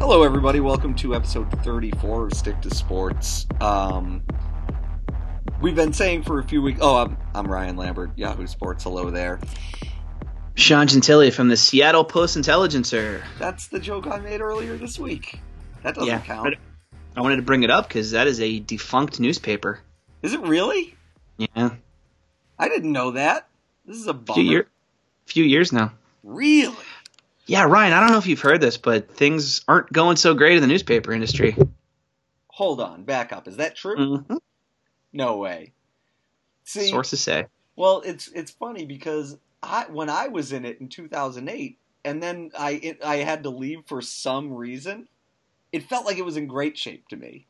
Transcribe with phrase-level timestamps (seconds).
[0.00, 0.60] Hello, everybody.
[0.60, 3.46] Welcome to episode 34 of Stick to Sports.
[3.60, 4.22] Um,
[5.60, 6.80] we've been saying for a few weeks.
[6.82, 8.84] Oh, I'm, I'm Ryan Lambert, Yahoo Sports.
[8.84, 9.38] Hello there.
[10.54, 13.22] Sean Gentille from the Seattle Post Intelligencer.
[13.38, 15.38] That's the joke I made earlier this week.
[15.82, 16.56] That doesn't Yeah, count.
[17.16, 19.80] I wanted to bring it up because that is a defunct newspaper.
[20.22, 20.94] Is it really?
[21.36, 21.70] Yeah,
[22.58, 23.48] I didn't know that.
[23.86, 24.34] This is a a bummer.
[24.40, 24.66] few, year,
[25.26, 25.92] few years now.
[26.22, 26.74] Really?
[27.50, 30.54] Yeah, Ryan, I don't know if you've heard this, but things aren't going so great
[30.54, 31.56] in the newspaper industry.
[32.46, 33.02] Hold on.
[33.02, 33.48] Back up.
[33.48, 33.96] Is that true?
[33.96, 34.38] Mhm.
[35.12, 35.72] No way.
[36.62, 37.46] See, Sources say.
[37.74, 42.52] Well, it's it's funny because I when I was in it in 2008, and then
[42.56, 45.08] I it, I had to leave for some reason.
[45.72, 47.48] It felt like it was in great shape to me.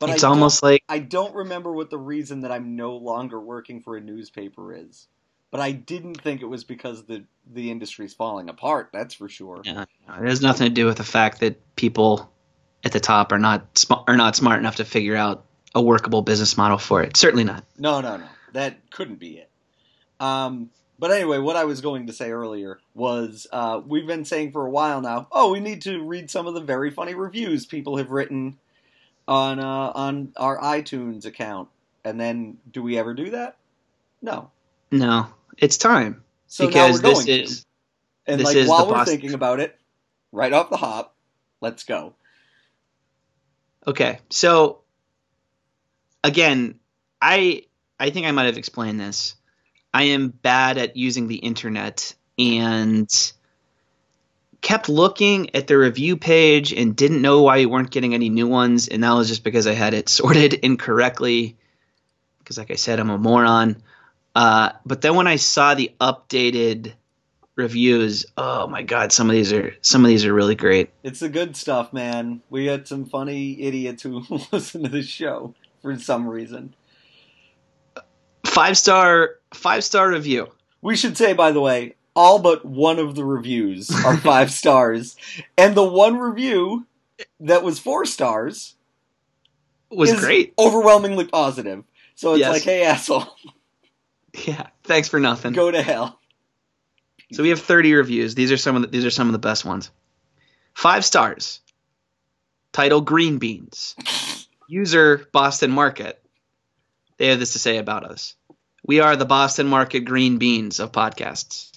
[0.00, 3.40] But it's I almost like I don't remember what the reason that I'm no longer
[3.40, 5.08] working for a newspaper is.
[5.50, 8.90] But I didn't think it was because the the industry's falling apart.
[8.92, 9.62] That's for sure.
[9.64, 12.30] yeah, it has nothing to do with the fact that people
[12.84, 16.22] at the top are not sm- are not smart enough to figure out a workable
[16.22, 17.16] business model for it.
[17.16, 17.64] Certainly not.
[17.78, 18.26] No, no, no.
[18.52, 19.50] That couldn't be it.
[20.20, 24.52] Um, but anyway, what I was going to say earlier was uh, we've been saying
[24.52, 25.28] for a while now.
[25.30, 28.58] Oh, we need to read some of the very funny reviews people have written
[29.26, 31.68] on uh, on our iTunes account.
[32.04, 33.56] And then, do we ever do that?
[34.22, 34.50] No.
[34.90, 35.26] No,
[35.58, 37.66] it's time So because this is.
[38.26, 39.78] And this like is while the we're Boston- thinking about it,
[40.32, 41.14] right off the hop,
[41.60, 42.14] let's go.
[43.86, 44.80] Okay, so
[46.22, 46.78] again,
[47.22, 47.62] I
[47.98, 49.34] I think I might have explained this.
[49.94, 53.08] I am bad at using the internet and
[54.60, 58.46] kept looking at the review page and didn't know why you weren't getting any new
[58.46, 61.56] ones, and that was just because I had it sorted incorrectly.
[62.40, 63.82] Because, like I said, I'm a moron.
[64.38, 66.92] Uh, but then when I saw the updated
[67.56, 70.90] reviews, oh my god, some of these are some of these are really great.
[71.02, 72.40] It's the good stuff, man.
[72.48, 74.22] We had some funny idiots who
[74.52, 76.74] listen to this show for some reason.
[78.46, 80.48] Five star five star review.
[80.82, 85.16] We should say, by the way, all but one of the reviews are five stars,
[85.56, 86.86] and the one review
[87.40, 88.76] that was four stars
[89.90, 90.54] was great.
[90.58, 91.82] overwhelmingly positive.
[92.14, 92.52] So it's Yes.
[92.52, 93.26] like, hey, asshole,
[94.46, 95.52] Yeah, thanks for nothing.
[95.52, 96.18] go to hell.
[97.32, 98.34] So we have 30 reviews.
[98.34, 99.90] These are some of the, these are some of the best ones.
[100.74, 101.60] Five stars.
[102.72, 103.94] Title Green Beans.
[104.68, 106.22] User Boston Market.
[107.18, 108.34] They have this to say about us.
[108.86, 111.72] We are the Boston Market Green Beans of podcasts.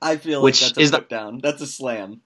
[0.00, 1.38] I feel like Which that's a is the- down.
[1.42, 2.20] That's a slam.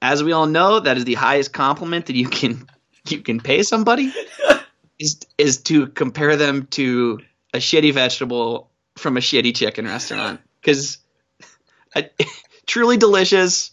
[0.00, 2.66] As we all know, that is the highest compliment that you can
[3.08, 4.12] you can pay somebody
[4.98, 7.20] is is to compare them to
[7.54, 10.98] a shitty vegetable from a shitty chicken restaurant because
[12.66, 13.72] truly delicious,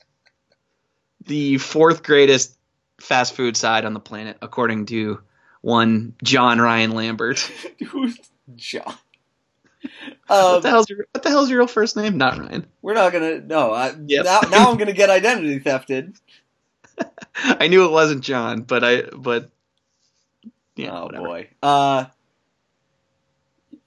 [1.26, 2.58] the fourth greatest
[3.00, 5.22] fast food side on the planet, according to
[5.62, 7.40] one John Ryan Lambert.
[7.88, 8.18] Who's
[8.56, 8.96] John?
[10.48, 12.18] what Um, the hell's your What the hell's your real first name?
[12.18, 12.66] Not Ryan.
[12.82, 13.40] we're not gonna.
[13.42, 14.26] No, I, Yep.
[14.26, 16.16] now now I'm gonna get identity thefted.
[17.38, 19.50] I knew it wasn't John, but I but
[20.76, 20.92] yeah.
[20.98, 21.28] oh whatever.
[21.28, 21.50] boy.
[21.62, 22.06] Uh,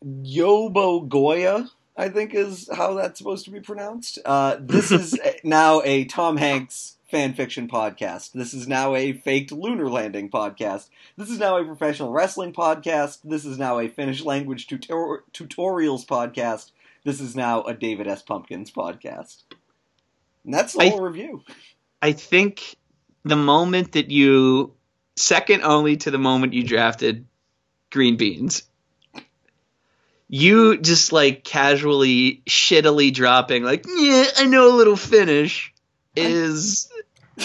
[0.05, 4.19] Yobo Goya, I think is how that's supposed to be pronounced.
[4.25, 8.33] Uh, this is now a Tom Hanks fan fiction podcast.
[8.33, 10.89] This is now a faked lunar landing podcast.
[11.17, 13.19] This is now a professional wrestling podcast.
[13.25, 16.71] This is now a Finnish language tutor- tutorials podcast.
[17.05, 18.23] This is now a David S.
[18.23, 19.43] Pumpkins podcast.
[20.45, 21.43] And that's the I- whole review.
[22.01, 22.77] I think
[23.25, 24.75] the moment that you
[25.17, 27.27] second only to the moment you drafted
[27.91, 28.63] green beans
[30.29, 35.73] you just like casually shittily dropping like yeah i know a little finnish
[36.17, 36.91] is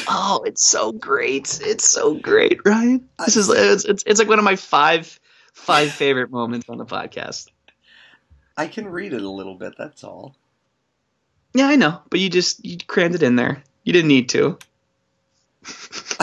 [0.08, 1.60] oh it's so great.
[1.64, 5.19] It's so great ryan this is it's, it's, it's like one of my five
[5.54, 7.50] five favorite moments on the podcast.
[8.57, 10.36] I can read it a little bit, that's all.
[11.54, 13.63] yeah i know but you just you crammed it in there.
[13.84, 14.57] You didn't need to.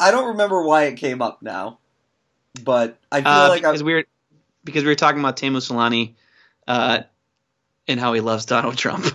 [0.00, 1.78] I don't remember why it came up now,
[2.62, 4.04] but I feel Uh, like I, because we were
[4.64, 6.14] because we were talking about Teemu Selanne,
[6.66, 7.02] uh,
[7.86, 9.06] and how he loves Donald Trump.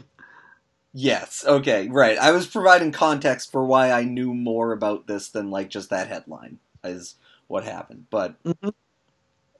[0.93, 2.17] yes, okay, right.
[2.17, 6.07] I was providing context for why I knew more about this than like just that
[6.07, 7.15] headline is
[7.47, 8.05] what happened.
[8.09, 8.73] But Mhm.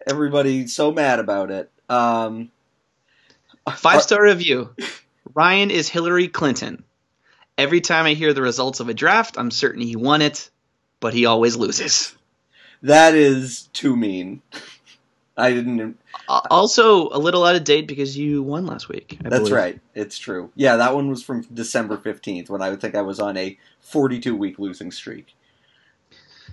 [0.05, 1.71] everybody's so mad about it.
[1.89, 2.51] Um,
[3.77, 4.75] Five star review.
[5.33, 6.83] Ryan is Hillary Clinton.
[7.57, 10.49] Every time I hear the results of a draft, I'm certain he won it,
[10.99, 12.15] but he always loses.
[12.81, 14.41] that is too mean.
[15.39, 15.97] I didn't.
[16.27, 19.17] Uh, also, a little out of date because you won last week.
[19.23, 19.53] I That's believe.
[19.53, 19.79] right.
[19.95, 20.51] It's true.
[20.55, 23.57] Yeah, that one was from December fifteenth when I would think I was on a
[23.81, 25.35] forty-two week losing streak.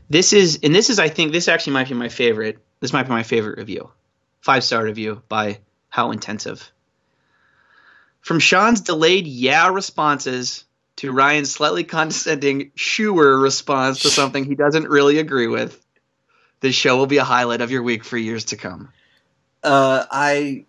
[0.08, 2.58] This is, and this is, I think, this actually might be my favorite.
[2.80, 3.90] This might be my favorite review.
[4.40, 5.58] Five star review by
[5.88, 6.70] How Intensive.
[8.20, 10.64] From Sean's delayed yeah responses
[10.96, 15.80] to Ryan's slightly condescending sure response to something he doesn't really agree with,
[16.60, 18.92] this show will be a highlight of your week for years to come.
[19.62, 20.64] Uh, I.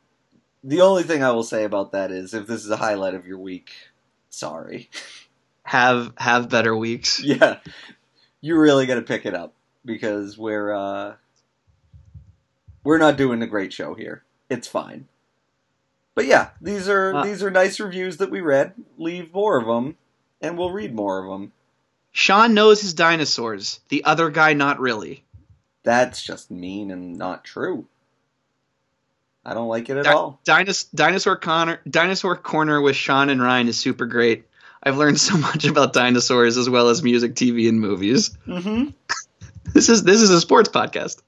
[0.64, 3.26] The only thing I will say about that is, if this is a highlight of
[3.26, 3.72] your week,
[4.30, 4.90] sorry.
[5.64, 7.22] Have have better weeks.
[7.22, 7.58] yeah,
[8.40, 9.54] you really got to pick it up
[9.84, 11.16] because we're uh,
[12.86, 14.24] we're not doing a great show here.
[14.50, 15.10] It's fine.
[16.16, 18.76] But yeah, these are Uh, these are nice reviews that we read.
[18.98, 19.98] Leave more of them,
[20.40, 21.52] and we'll read more of them.
[22.14, 23.82] Sean knows his dinosaurs.
[23.90, 25.26] The other guy not really.
[25.88, 27.86] That's just mean and not true.
[29.46, 30.38] I don't like it at Di- all.
[30.44, 34.44] Dinos- dinosaur Connor, dinosaur corner with Sean and Ryan is super great.
[34.84, 38.32] I've learned so much about dinosaurs as well as music, TV, and movies.
[38.46, 38.90] Mm-hmm.
[39.74, 41.22] This is this is a sports podcast.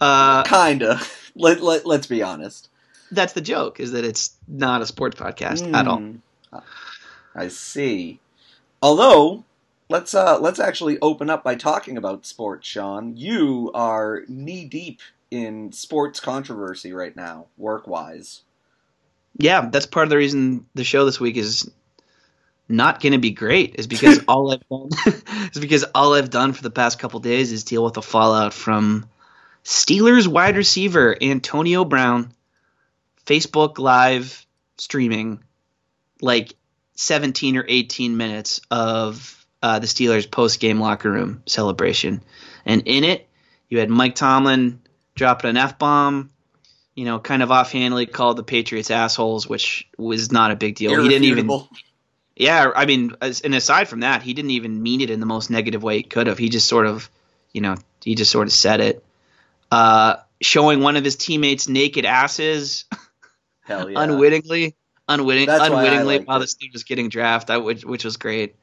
[0.00, 1.00] Uh, Kinda.
[1.36, 2.68] Let, let let's be honest.
[3.12, 5.98] that's the joke is that it's not a sports podcast at all.
[5.98, 6.58] Hmm.
[7.34, 8.20] I see.
[8.82, 9.44] Although,
[9.94, 13.16] let's uh let's actually open up by talking about sports, Sean.
[13.16, 15.00] You are knee deep
[15.30, 18.42] in sports controversy right now, work wise.
[19.38, 21.70] Yeah, that's part of the reason the show this week is
[22.68, 23.76] not going to be great.
[23.78, 24.88] Is because all I've done
[25.54, 28.52] is because all I've done for the past couple days is deal with the fallout
[28.52, 29.08] from
[29.64, 32.32] Steelers wide receiver Antonio Brown
[33.26, 34.44] Facebook live
[34.76, 35.44] streaming
[36.20, 36.56] like
[36.96, 42.22] 17 or 18 minutes of uh, the Steelers post game locker room celebration,
[42.64, 43.28] and in it
[43.68, 44.80] you had Mike Tomlin
[45.14, 46.30] dropping an f bomb
[46.94, 51.02] you know, kind of offhandedly called the Patriots assholes, which was not a big deal.
[51.02, 51.50] He didn't even,
[52.36, 55.26] yeah, I mean, as, and aside from that, he didn't even mean it in the
[55.26, 56.38] most negative way he could have.
[56.38, 57.10] He just sort of,
[57.52, 59.04] you know, he just sort of said it.
[59.70, 62.84] Uh, showing one of his teammates naked asses
[63.62, 64.02] Hell yeah.
[64.02, 64.76] unwittingly,
[65.08, 68.54] unwitting, That's unwittingly while the Steelers getting drafted, which which was great.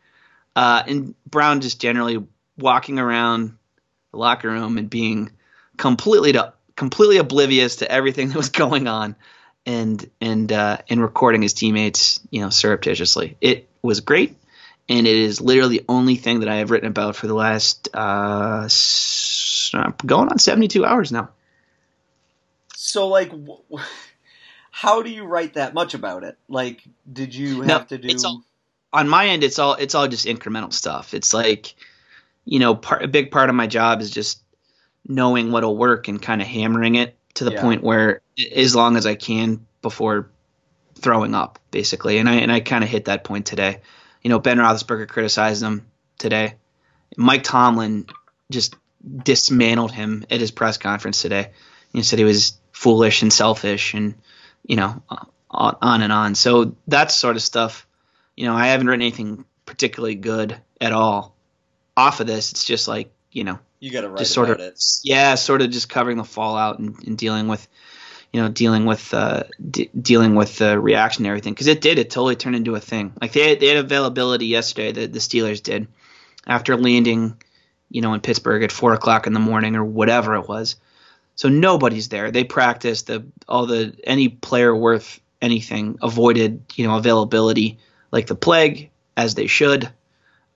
[0.56, 2.26] Uh, and Brown just generally
[2.58, 3.58] walking around
[4.12, 5.32] the locker room and being
[5.78, 9.16] completely to, completely oblivious to everything that was going on,
[9.66, 13.38] and and uh, and recording his teammates, you know, surreptitiously.
[13.40, 14.36] It was great,
[14.90, 17.88] and it is literally the only thing that I have written about for the last
[17.94, 18.68] uh,
[20.06, 21.30] going on seventy two hours now.
[22.76, 23.32] So like
[24.72, 26.38] how do you write that much about it?
[26.50, 26.82] Like
[27.12, 28.44] did you No, have to do it's all-
[28.94, 31.14] on my end, it's all it's all just incremental stuff.
[31.14, 31.76] It's like,
[32.46, 34.42] you know, part, a big part of my job is just
[35.08, 37.62] knowing what'll work and kind of hammering it to the Yeah.
[37.62, 38.22] point where,
[38.56, 40.30] as long as I can before
[40.96, 42.18] throwing up, basically.
[42.18, 43.82] And I and I kind of hit that point today.
[44.22, 45.88] You know, Ben Roethlisberger criticized him
[46.20, 46.56] today.
[47.18, 48.06] Mike Tomlin
[48.52, 48.76] just
[49.24, 51.52] dismantled him at his press conference today.
[51.92, 54.14] He said he was foolish and selfish, and
[54.64, 55.02] you know,
[55.50, 56.36] on, on and on.
[56.36, 57.88] So that sort of stuff.
[58.36, 61.36] You know, I haven't written anything particularly good at all
[61.96, 62.52] off of this.
[62.52, 64.82] It's just like you know, you got to write just sort of it?
[65.04, 67.68] yeah, sort of just covering the fallout and, and dealing with,
[68.32, 71.98] you know, dealing with uh, de- dealing with the reaction and everything because it did.
[71.98, 73.14] It totally turned into a thing.
[73.22, 74.92] Like they had, they had availability yesterday.
[74.92, 75.88] The the Steelers did
[76.46, 77.42] after landing,
[77.90, 80.76] you know, in Pittsburgh at four o'clock in the morning or whatever it was.
[81.36, 82.32] So nobody's there.
[82.32, 87.80] They practiced the all the any player worth anything avoided you know availability
[88.12, 89.90] like the plague as they should.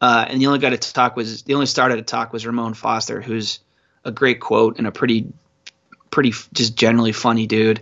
[0.02, 2.74] Uh, and the only guy to talk was the only starter to talk was Ramon
[2.74, 3.60] Foster, who's
[4.04, 5.34] a great quote and a pretty,
[6.12, 7.82] pretty just generally funny dude.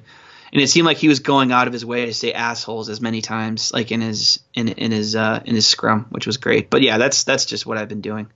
[0.51, 3.01] And it seemed like he was going out of his way to say assholes as
[3.01, 6.69] many times, like in his in in his uh, in his scrum, which was great.
[6.69, 8.29] But yeah, that's that's just what I've been doing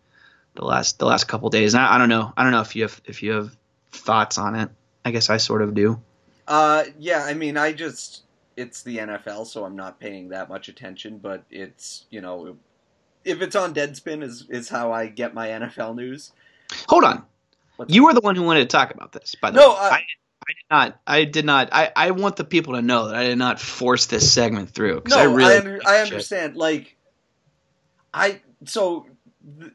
[0.56, 1.75] the last the last couple days.
[1.75, 3.56] And I, I don't know, I don't know if you have if you have
[3.91, 4.70] thoughts on it.
[5.06, 6.01] I guess I sort of do.
[6.48, 8.24] Uh, yeah, I mean, I just
[8.58, 11.20] it's the NFL, so I'm not paying that much attention.
[11.20, 12.58] But it's you know,
[13.24, 16.32] if it's on Deadspin, is is how I get my NFL news.
[16.90, 17.24] Hold on,
[17.78, 19.36] What's you were the one who wanted to talk about this.
[19.36, 21.00] By the No, way, I- I, I did not.
[21.08, 21.70] I did not.
[21.72, 25.04] I, I want the people to know that I did not force this segment through.
[25.08, 26.14] No, I I, really under, like I shit.
[26.14, 26.56] understand.
[26.58, 26.96] Like,
[28.14, 29.06] I so,
[29.60, 29.72] th-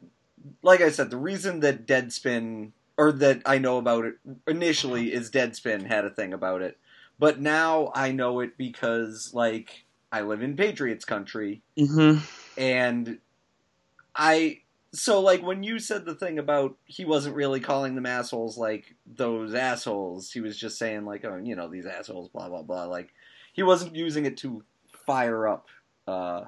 [0.63, 4.15] like I said, the reason that Deadspin or that I know about it
[4.47, 6.79] initially is Deadspin had a thing about it,
[7.23, 12.19] but now I know it because like I live in Patriots country Mm-hmm.
[12.61, 13.19] and
[14.17, 14.59] I
[14.93, 18.97] so like when you said the thing about he wasn't really calling them assholes like
[19.07, 22.87] those assholes, he was just saying like, oh, you know, these assholes, blah blah blah.
[22.87, 23.11] Like
[23.53, 24.65] he wasn't using it to
[25.07, 25.69] fire up.
[26.09, 26.47] Uh,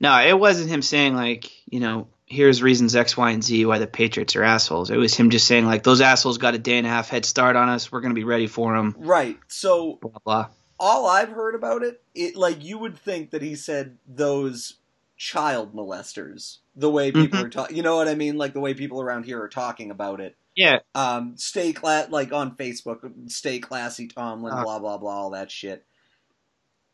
[0.00, 3.78] No, it wasn't him saying like, you know, here's reasons X, Y, and Z why
[3.78, 4.90] the Patriots are assholes.
[4.90, 7.24] It was him just saying like, those assholes got a day and a half head
[7.24, 7.90] start on us.
[7.90, 8.94] We're gonna be ready for them.
[8.98, 9.38] right.
[9.48, 10.46] So Blah blah.
[10.78, 14.74] all I've heard about it, it like you would think that he said those
[15.16, 16.58] child molesters.
[16.76, 17.44] The way people Mhm.
[17.44, 18.36] are talking, you know what I mean?
[18.38, 20.36] Like the way people around here are talking about it.
[20.54, 22.98] Yeah, Um, stay class, like on Facebook,
[23.30, 24.62] stay classy, Tomlin, Uh.
[24.64, 25.84] blah blah blah, all that shit.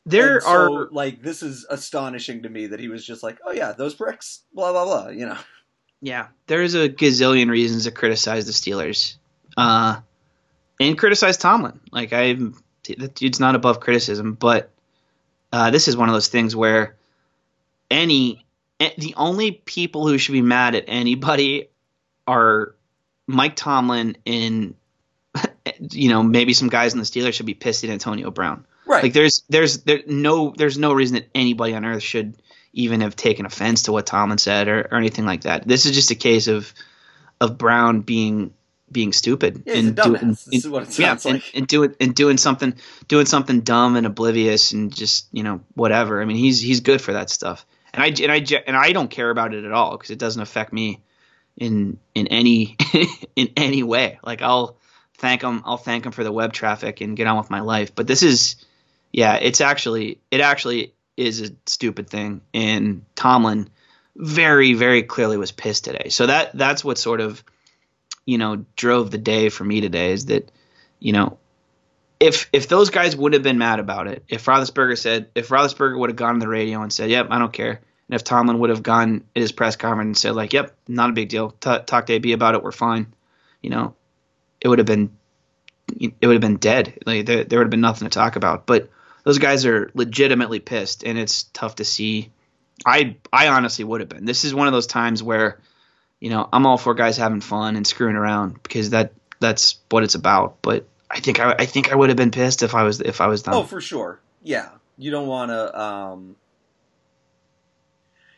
[0.06, 3.52] There so, are like this is astonishing to me that he was just like, oh
[3.52, 5.08] yeah, those bricks, blah blah blah.
[5.08, 5.38] You know,
[6.02, 9.16] yeah, there's a gazillion reasons to criticize the Steelers,
[9.56, 10.00] uh,
[10.78, 11.80] and criticize Tomlin.
[11.90, 12.34] Like I,
[12.98, 14.70] that dude's not above criticism, but
[15.52, 16.96] uh, this is one of those things where
[17.90, 18.44] any
[18.80, 21.68] eh, the only people who should be mad at anybody
[22.26, 22.74] are
[23.26, 24.74] Mike Tomlin and
[25.80, 28.66] you know maybe some guys in the Steelers should be pissed at Antonio Brown.
[28.86, 29.02] Right?
[29.02, 32.34] Like there's there's there no there's no reason that anybody on earth should
[32.72, 35.66] even have taken offense to what Tomlin said or, or anything like that.
[35.66, 36.72] This is just a case of
[37.40, 38.52] of Brown being
[38.92, 40.22] being stupid yeah, he's a and do- dumbass.
[40.22, 41.16] and- this is what it yeah,
[41.54, 42.74] and doing and doing something
[43.08, 46.20] doing something dumb and oblivious and just you know whatever.
[46.20, 49.10] I mean, he's he's good for that stuff, and I and I and I don't
[49.10, 51.00] care about it at all because it doesn't affect me
[51.56, 52.76] in in any
[53.36, 54.18] in any way.
[54.22, 54.76] Like I'll
[55.18, 57.94] thank him, I'll thank him for the web traffic and get on with my life.
[57.94, 58.56] But this is,
[59.14, 63.70] yeah, it's actually it actually is a stupid thing, and Tomlin
[64.16, 66.08] very very clearly was pissed today.
[66.08, 67.44] So that that's what sort of
[68.26, 70.50] you know drove the day for me today is that
[70.98, 71.38] you know
[72.18, 75.96] if if those guys would have been mad about it, if Roethlisberger said if Roethlisberger
[75.96, 77.70] would have gone on the radio and said, "Yep, I don't care,"
[78.08, 81.10] and if Tomlin would have gone at his press conference and said, "Like, yep, not
[81.10, 81.52] a big deal.
[81.52, 82.64] T- talk to AB about it.
[82.64, 83.14] We're fine,"
[83.62, 83.94] you know,
[84.60, 85.16] it would have been
[86.00, 86.98] it would have been dead.
[87.06, 88.66] Like there, there would have been nothing to talk about.
[88.66, 88.90] But
[89.24, 92.30] those guys are legitimately pissed, and it's tough to see.
[92.86, 94.24] I I honestly would have been.
[94.24, 95.60] This is one of those times where,
[96.20, 100.04] you know, I'm all for guys having fun and screwing around because that that's what
[100.04, 100.62] it's about.
[100.62, 103.20] But I think I, I think I would have been pissed if I was if
[103.20, 103.54] I was them.
[103.54, 104.20] Oh, for sure.
[104.42, 105.80] Yeah, you don't want to.
[105.80, 106.36] Um,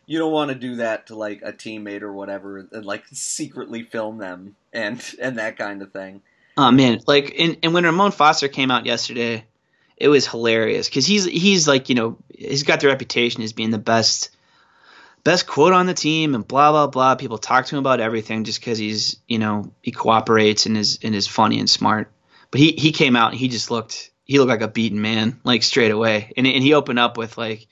[0.07, 3.83] you don't want to do that to like a teammate or whatever, and like secretly
[3.83, 6.23] film them and and that kind of thing.
[6.57, 9.45] Oh man, like and, and when Ramon Foster came out yesterday,
[9.97, 13.71] it was hilarious because he's he's like you know he's got the reputation as being
[13.71, 14.31] the best
[15.25, 17.15] best quote on the team and blah blah blah.
[17.15, 21.01] People talk to him about everything just because he's you know he cooperates and is
[21.03, 22.13] and is funny and smart.
[22.51, 25.41] But he he came out and he just looked he looked like a beaten man
[25.45, 27.67] like straight away and and he opened up with like,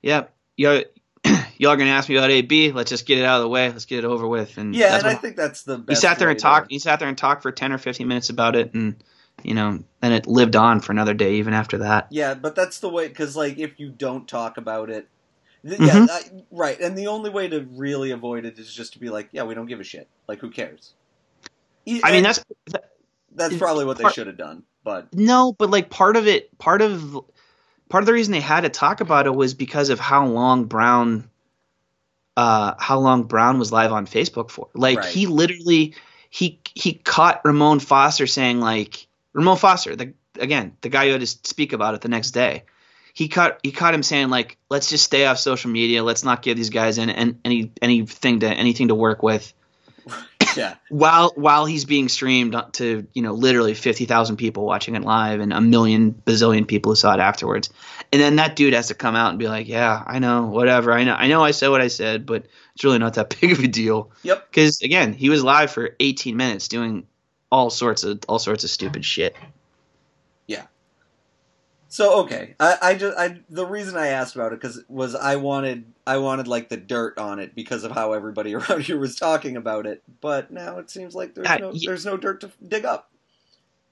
[0.00, 0.24] yeah,
[0.56, 0.82] y'all
[1.58, 2.72] y'all are gonna ask me about AB.
[2.72, 3.70] Let's just get it out of the way.
[3.70, 4.58] Let's get it over with.
[4.58, 6.70] And Yeah, and I think that's the he sat there and talked.
[6.70, 9.02] He sat there and talked for ten or fifteen minutes about it, and
[9.42, 12.08] you know, then it lived on for another day even after that.
[12.10, 15.08] Yeah, but that's the way because like if you don't talk about it,
[15.66, 15.86] th- Mhm.
[15.86, 16.78] yeah, I, right.
[16.80, 19.54] And the only way to really avoid it is just to be like, yeah, we
[19.54, 20.08] don't give a shit.
[20.28, 20.94] Like, who cares?
[21.86, 22.90] E- I mean, that's that,
[23.34, 24.62] that's probably what they should have done.
[24.84, 27.20] But no, but like part of it, part of
[27.88, 30.64] part of the reason they had to talk about it was because of how long
[30.64, 31.28] Brown,
[32.36, 34.68] uh, how long Brown was live on Facebook for.
[34.74, 35.06] Like Right.
[35.06, 35.94] he literally,
[36.30, 41.20] he he caught Ramon Foster saying like Ramon Foster, the again the guy who had
[41.20, 42.64] to speak about it the next day.
[43.12, 46.02] He caught he caught him saying like, let's just stay off social media.
[46.02, 49.52] Let's not give these guys any any anything to anything to work with.
[50.56, 55.02] yeah, while while he's being streamed to you know literally fifty thousand people watching it
[55.02, 57.70] live and a million bazillion people who saw it afterwards,
[58.12, 60.92] and then that dude has to come out and be like, yeah, I know, whatever,
[60.92, 63.52] I know, I know, I said what I said, but it's really not that big
[63.52, 64.10] of a deal.
[64.22, 64.50] Yep.
[64.50, 67.06] Because again, he was live for eighteen minutes doing
[67.54, 69.36] all sorts of all sorts of stupid shit.
[70.48, 70.66] Yeah.
[71.88, 75.36] So okay, I, I just I the reason I asked about it because was I
[75.36, 79.14] wanted I wanted like the dirt on it because of how everybody around here was
[79.14, 82.50] talking about it, but now it seems like there's Uh, no there's no dirt to
[82.66, 83.10] dig up.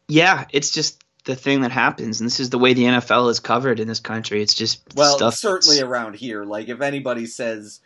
[0.09, 3.39] Yeah, it's just the thing that happens, and this is the way the NFL is
[3.39, 4.43] covered in this country.
[4.43, 7.81] It's just Well, certainly that's- around here, like if anybody says,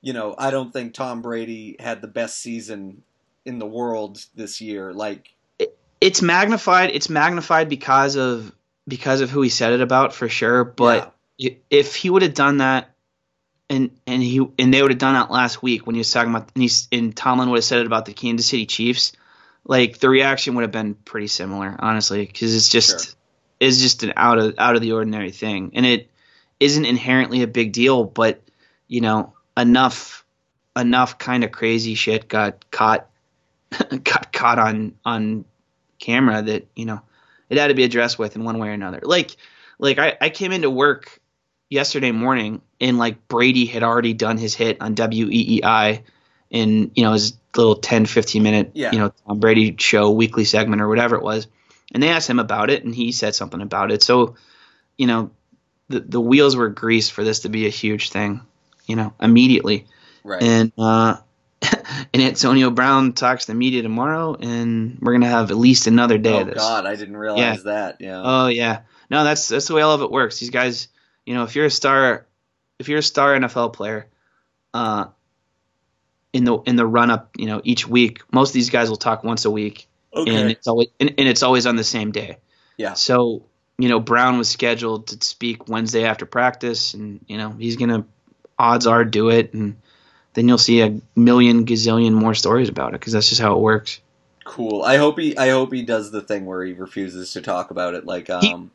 [0.00, 3.02] you know, I don't think Tom Brady had the best season
[3.46, 5.32] in the world this year, like
[6.00, 6.90] it's magnified.
[6.90, 8.52] It's magnified because of
[8.86, 10.64] because of who he said it about for sure.
[10.64, 12.90] But i- if he would have done that,
[13.70, 16.30] and and he and they would have done that last week when he was talking
[16.30, 19.12] about and, he's, and Tomlin would have said it about the Kansas City Chiefs,
[19.64, 23.14] like the reaction would have been pretty similar, honestly, because it's just Sure.
[23.60, 26.10] it's just an out of out of the ordinary thing, and it
[26.60, 28.40] isn't inherently a big deal, but
[28.88, 30.24] you know enough
[30.76, 33.08] enough kind of crazy shit got caught
[34.04, 35.44] got caught on on
[35.98, 37.00] camera that you know
[37.48, 39.00] it had to be addressed with in one way or another.
[39.02, 39.36] Like
[39.78, 41.20] like I, I came into work
[41.68, 46.02] yesterday morning and like Brady had already done his hit on WEEI
[46.50, 48.92] in you know his little 10 15 minute Yeah.
[48.92, 51.46] you know Tom Brady show weekly segment or whatever it was
[51.92, 54.36] and they asked him about it and he said something about it so
[54.98, 55.30] you know
[55.88, 58.40] the the wheels were greased for this to be a huge thing
[58.86, 59.86] you know immediately
[60.22, 60.42] Right.
[60.42, 61.16] and uh
[62.12, 66.18] and Antonio Brown talks to the media tomorrow and we're gonna have at least another
[66.18, 67.96] day oh of this God, I didn't realize that.
[68.00, 68.20] Yeah.
[68.22, 70.38] Oh yeah, no, that's that's the way all of it works.
[70.38, 70.88] These guys,
[71.24, 72.26] you know, if you're a star,
[72.78, 74.08] if you're a star NFL player,
[74.74, 75.06] uh,
[76.32, 78.96] in the in the run up, you know, each week, most of these guys will
[78.96, 82.38] talk once a week, and it's always and, and it's always on the same day.
[82.76, 82.92] Yeah.
[82.92, 83.44] So
[83.78, 88.04] you know, Brown was scheduled to speak Wednesday after practice, and you know he's gonna,
[88.58, 89.76] odds are, do it, and
[90.36, 93.60] then you'll see a million gazillion more stories about it because that's just how it
[93.60, 94.00] works.
[94.44, 94.82] Cool.
[94.82, 95.36] I hope he.
[95.36, 98.04] I hope he does the thing where he refuses to talk about it.
[98.04, 98.70] Like, um, He-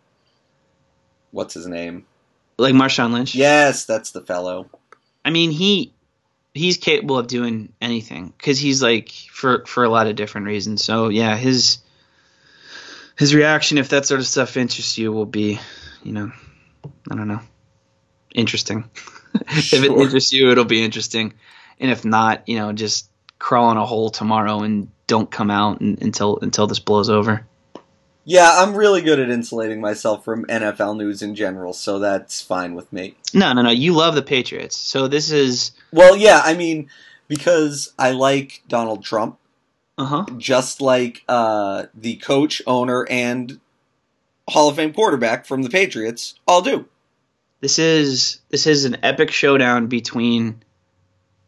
[1.29, 2.05] what's his name?
[2.57, 3.35] Like Marshawn Lynch.
[3.35, 4.69] Yes, that's the fellow.
[5.23, 5.93] I mean, he
[6.55, 10.83] he's capable of doing anything because he's like for for a lot of different reasons.
[10.83, 11.77] So yeah, his
[13.17, 15.59] his reaction if that sort of stuff interests you will be,
[16.03, 16.31] you know,
[17.09, 17.41] I don't know,
[18.33, 18.89] interesting.
[19.47, 21.33] if it interests you, it'll be interesting,
[21.79, 23.09] and if not, you know, just
[23.39, 27.45] crawl in a hole tomorrow and don't come out un until until this blows over.
[28.23, 32.75] Yeah, I'm really good at insulating myself from NFL news in general, so that's fine
[32.75, 33.15] with me.
[33.33, 33.71] No, no, no.
[33.71, 36.89] You love the Patriots, so this is Well, yeah, I mean,
[37.27, 39.39] because I like Donald Trump,
[39.97, 40.25] uh huh.
[40.37, 43.59] just like uh, the coach, owner, and
[44.47, 46.85] Hall of Fame quarterback from the Patriots all do.
[47.59, 50.61] This is this is an epic showdown between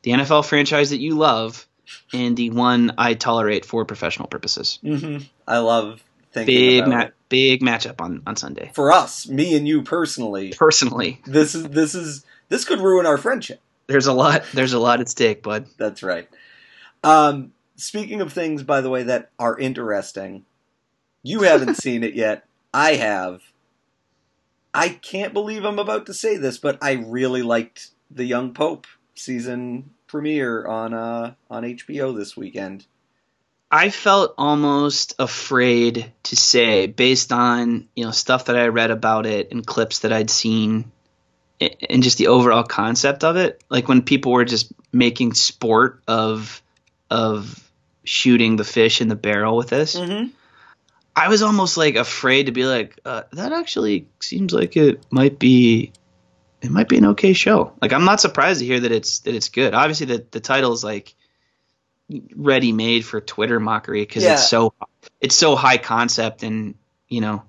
[0.04, 1.68] the NFL franchise that you love
[2.14, 4.80] and the one I tolerate for professional purposes.
[4.82, 5.18] hmm
[5.48, 8.72] I love thinking Big about ma- big matchup on, on Sunday.
[8.74, 13.18] For us, me and you personally, Personally, this is this is this could ruin our
[13.18, 13.60] friendship.
[13.88, 15.66] there's a lot there's a lot at stake, bud.
[15.78, 16.28] That's right.
[17.04, 20.46] Um, speaking of things, by the way, that are interesting,
[21.22, 22.46] you haven't seen it yet.
[22.74, 23.42] I have.
[24.74, 28.88] I can't believe I'm about to say this, but I really liked the Young Pope
[29.16, 32.86] season premiere on uh, on HBO this weekend.
[33.72, 39.26] I felt almost afraid to say based on, you know, stuff that I read about
[39.26, 40.92] it and clips that I'd seen
[41.60, 43.64] and just the overall concept of it.
[43.70, 46.62] Like when people were just making sport of
[47.10, 47.60] of
[48.04, 49.96] shooting the fish in the barrel with this.
[49.96, 50.30] Mm-hmm.
[51.16, 55.38] I was almost like afraid to be like, uh, that actually seems like it might
[55.38, 55.92] be,
[56.64, 57.74] it might be an okay show.
[57.82, 59.74] Like I'm not surprised to hear that it's that it's good.
[59.74, 61.14] Obviously, the the title is like
[62.36, 64.34] ready made for Twitter mockery because Yeah.
[64.34, 64.74] it's so
[65.20, 66.76] it's so high concept and
[67.10, 67.44] you know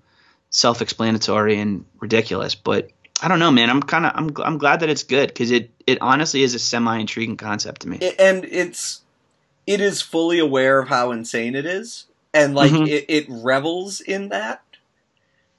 [0.50, 2.54] self explanatory and ridiculous.
[2.56, 2.90] But
[3.22, 3.70] I don't know, man.
[3.70, 6.58] I'm kind of I'm I'm glad that it's good because it it honestly is a
[6.58, 7.98] semi intriguing concept to me.
[8.18, 9.02] and it's
[9.66, 12.88] it is fully aware of how insane it is and like Mhm.
[12.88, 14.62] it, it revels in that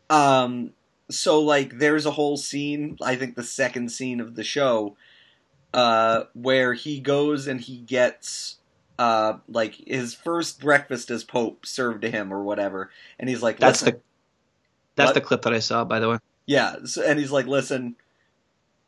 [0.10, 0.72] um
[1.10, 4.96] so like there's a whole scene i think the second scene of the show
[5.74, 8.58] uh where he goes and he gets
[8.98, 12.90] uh like his first breakfast as pope served to him or whatever
[13.20, 14.00] and he's like That's the
[14.96, 15.14] that's What?
[15.16, 16.18] the clip that I saw, by the way.
[16.46, 17.98] yeah, so, and he's like, "Listen,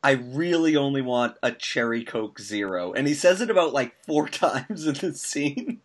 [0.02, 2.94] I really only want a cherry coke zero.
[2.94, 5.82] And he says it about like four times in the scene.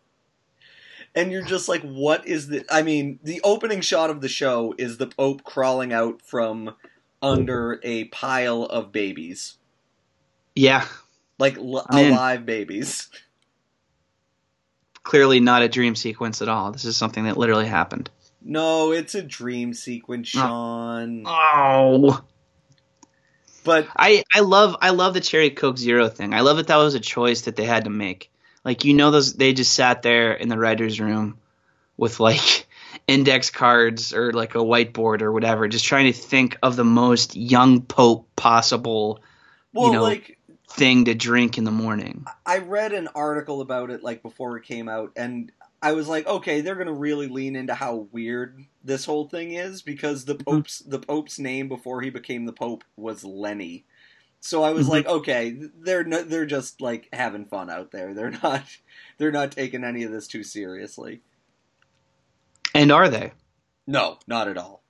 [1.15, 4.75] And you're just like, "What is the I mean, the opening shot of the show
[4.79, 6.75] is the pope crawling out from
[7.21, 9.59] under a pile of babies.
[10.55, 10.87] Yeah,
[11.39, 13.09] Like l- alive babies.
[15.03, 16.73] clearly not a dream sequence at all.
[16.73, 18.11] This is something that literally happened.
[18.45, 21.23] No, it's a dream sequence, Sean.
[21.27, 22.25] Oh,
[23.65, 26.35] But I I love I love the cherry coke zero thing.
[26.35, 28.31] I love that that was a choice that they had to make.
[28.65, 31.39] Like you know those they just sat there in the writers room
[31.97, 32.67] with like
[33.07, 37.37] index cards or like a whiteboard or whatever, just trying to think of the most
[37.37, 39.23] young pope possible
[39.73, 40.39] well, know, like
[40.71, 42.25] thing to drink in the morning.
[42.47, 45.51] I read an article about it like before it came out, and
[45.83, 49.83] I was like, okay, they're gonna really lean into how weird this whole thing is
[49.83, 50.57] because the mm-hmm.
[50.57, 53.85] pope's the pope's name before he became the pope was Lenny.
[54.45, 54.91] So I was Mhm.
[54.91, 58.13] like, okay, they're no, they're just like having fun out there.
[58.13, 58.65] They're not
[59.19, 61.23] they're not taking any of this too seriously.
[62.75, 63.33] And are they?
[63.87, 64.83] No, not at all.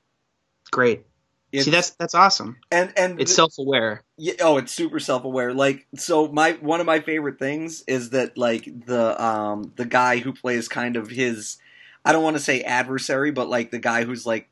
[0.70, 1.04] Great.
[1.52, 2.56] It's, See, that's that's awesome.
[2.70, 4.04] and and It's self aware.
[4.16, 5.52] Yeah, oh, it's super self-aware.
[5.52, 10.16] Like, so my one of my favorite things is that like the um the guy
[10.18, 11.58] who plays kind of his,
[12.06, 14.48] I don't want to say adversary, but like the guy who's like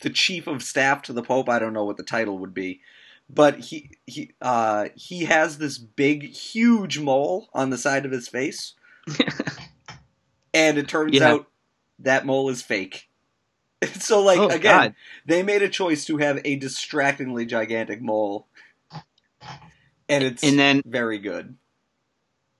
[0.00, 1.48] the chief of staff to the Pope.
[1.48, 2.80] I don't know what the title would be,
[3.32, 8.28] but he he uh he has this big, huge mole on the side of his
[8.28, 8.74] face,
[10.54, 11.34] and it turns Yeah.
[11.34, 11.46] out
[12.00, 13.08] that mole is fake.
[13.98, 14.94] So like oh again, God.
[15.26, 18.46] they made a choice to have a distractingly gigantic mole,
[20.08, 21.56] and it's And then very good.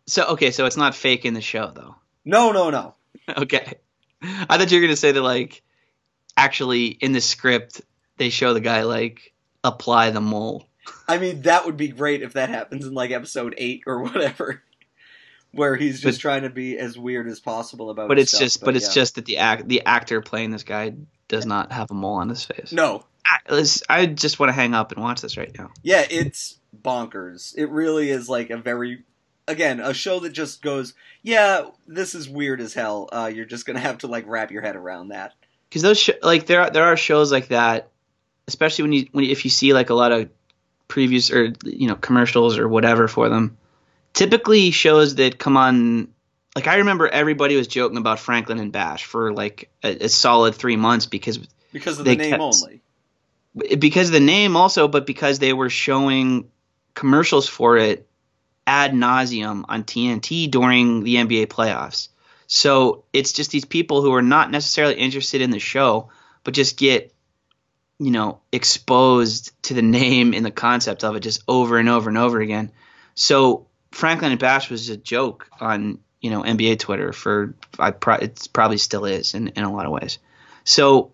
[0.08, 1.94] so okay, so it's not fake in the show though.
[2.24, 2.94] No, no, no.
[3.36, 3.74] okay.
[4.22, 5.62] I thought you were gonna say that like
[6.36, 7.80] actually in the script
[8.16, 9.31] they show the guy like
[9.64, 10.68] apply the mole.
[11.06, 14.62] I mean, that would be great if that happens in like episode eight or whatever,
[15.52, 18.08] where he's just But- trying to be as weird as possible about.
[18.08, 18.94] But it's stuff, just but it's yeah.
[19.02, 20.94] just that the act the actor playing this guy
[21.28, 22.72] does not have a mole on his face.
[22.72, 23.04] no.
[23.24, 25.70] I, I just want to hang up and watch this right now.
[25.82, 27.56] Yeah, it's bonkers.
[27.56, 29.04] It really is like a very,
[29.48, 33.08] again, a show that just goes, yeah, this is weird as hell.
[33.10, 35.32] Uh, you're just gonna have to like wrap your head around that.
[35.70, 37.90] because those sh- like there are, there are shows like that,
[38.48, 40.28] especially when you when if you see like a lot of
[40.88, 43.56] previews or you know commercials or whatever for them.
[44.12, 46.08] Typically, shows that come on,
[46.54, 50.54] like I remember everybody was joking about Franklin and Bash for like a, a solid
[50.54, 51.38] three months because
[51.72, 52.82] Because of the name kept- only.
[53.78, 56.50] because of the name also, but because they were showing
[56.94, 58.06] commercials for it
[58.66, 62.08] ad nauseum on TNT during the NBA playoffs.
[62.46, 66.10] So it's just these people who are not necessarily interested in the show,
[66.44, 67.14] but just get,
[68.02, 72.08] you know, exposed to the name and the concept of it just over and over
[72.08, 72.72] and over again.
[73.14, 78.16] So Franklin and Bash was a joke on you know NBA Twitter for I pro-
[78.16, 80.18] it probably still is in, in a lot of ways.
[80.64, 81.12] So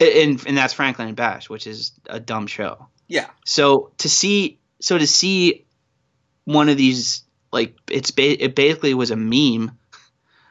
[0.00, 2.88] and and that's Franklin and Bash, which is a dumb show.
[3.08, 3.26] Yeah.
[3.44, 5.66] So to see, so to see
[6.44, 9.78] one of these, like it's ba- it basically was a meme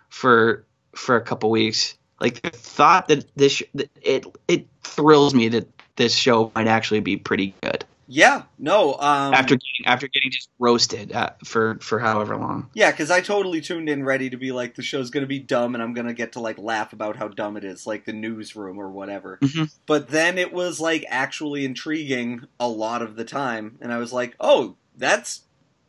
[0.09, 1.95] for for a couple weeks.
[2.19, 3.63] Like the thought that this
[4.01, 8.43] it it thrills me that this show might actually be pretty good Yeah.
[8.59, 8.95] No.
[8.95, 12.69] Um, after getting after getting just roasted uh, for for however long.
[12.73, 15.75] Yeah, because I totally tuned in ready to be like the show's gonna be dumb,
[15.75, 18.77] and I'm gonna get to like laugh about how dumb it is, like the newsroom
[18.77, 19.37] or whatever.
[19.41, 19.71] Mhm.
[19.85, 24.11] But then it was like actually intriguing a lot of the time, and I was
[24.11, 25.43] like, oh, that's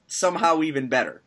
[0.07, 1.23] somehow even better.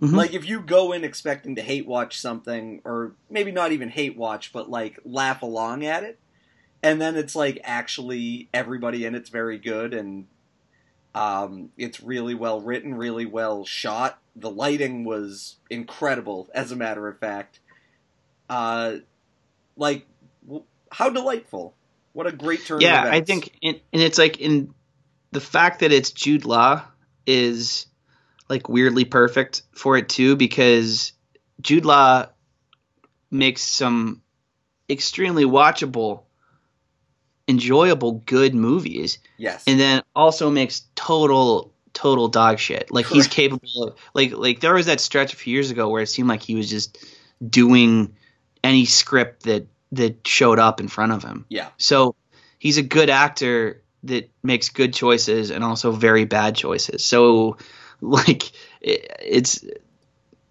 [0.00, 0.14] Mhm.
[0.14, 4.16] Like if you go in expecting to hate watch something, or maybe not even hate
[4.16, 6.18] watch, but like laugh along at it,
[6.82, 10.26] and then it's like actually everybody in it's very good and
[11.14, 14.18] um, it's really well written, really well shot.
[14.34, 17.60] The lighting was incredible, as a matter of fact.
[18.48, 18.96] Uh,
[19.76, 20.06] like,
[20.46, 21.74] w- how delightful!
[22.14, 22.80] What a great turn.
[22.80, 24.74] yeah, I think, in, and it's like in
[25.32, 26.82] the fact that it's Jude Law
[27.26, 27.86] is
[28.48, 31.12] like weirdly perfect for it too, because
[31.60, 32.26] Jude Law
[33.30, 34.22] makes some
[34.88, 36.22] extremely watchable,
[37.48, 42.90] enjoyable, good movies, yes, and then also makes total total dog shit.
[42.90, 46.02] Like he's capable of like like there was that stretch a few years ago where
[46.02, 46.98] it seemed like he was just
[47.46, 48.14] doing
[48.64, 51.44] any script that that showed up in front of him.
[51.48, 52.14] yeah, So
[52.58, 57.04] he's a good actor that makes good choices and also very bad choices.
[57.04, 57.58] So
[58.00, 58.50] like
[58.80, 59.64] it, it's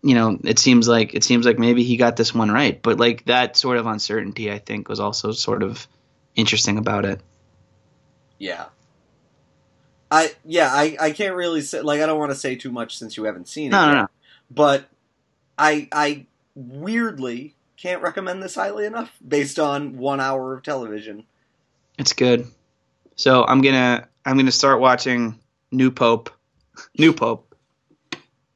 [0.04, 3.00] you know it seems like it seems like maybe he got this one right, but
[3.00, 5.88] like that sort of uncertainty I think was also sort of
[6.36, 7.22] interesting about it.
[8.40, 8.66] yeah.
[10.10, 12.98] I yeah, I, I can't really say like I don't want to say too much
[12.98, 13.72] since you haven't seen it.
[13.72, 13.94] No, yet.
[13.94, 14.08] no, no.
[14.50, 14.86] but
[15.58, 21.24] I I weirdly can't recommend this highly enough based on one hour of television.
[21.98, 22.46] It's good.
[23.16, 25.40] So I'm gonna I'm gonna start watching
[25.72, 26.30] New Pope,
[26.98, 27.56] New Pope,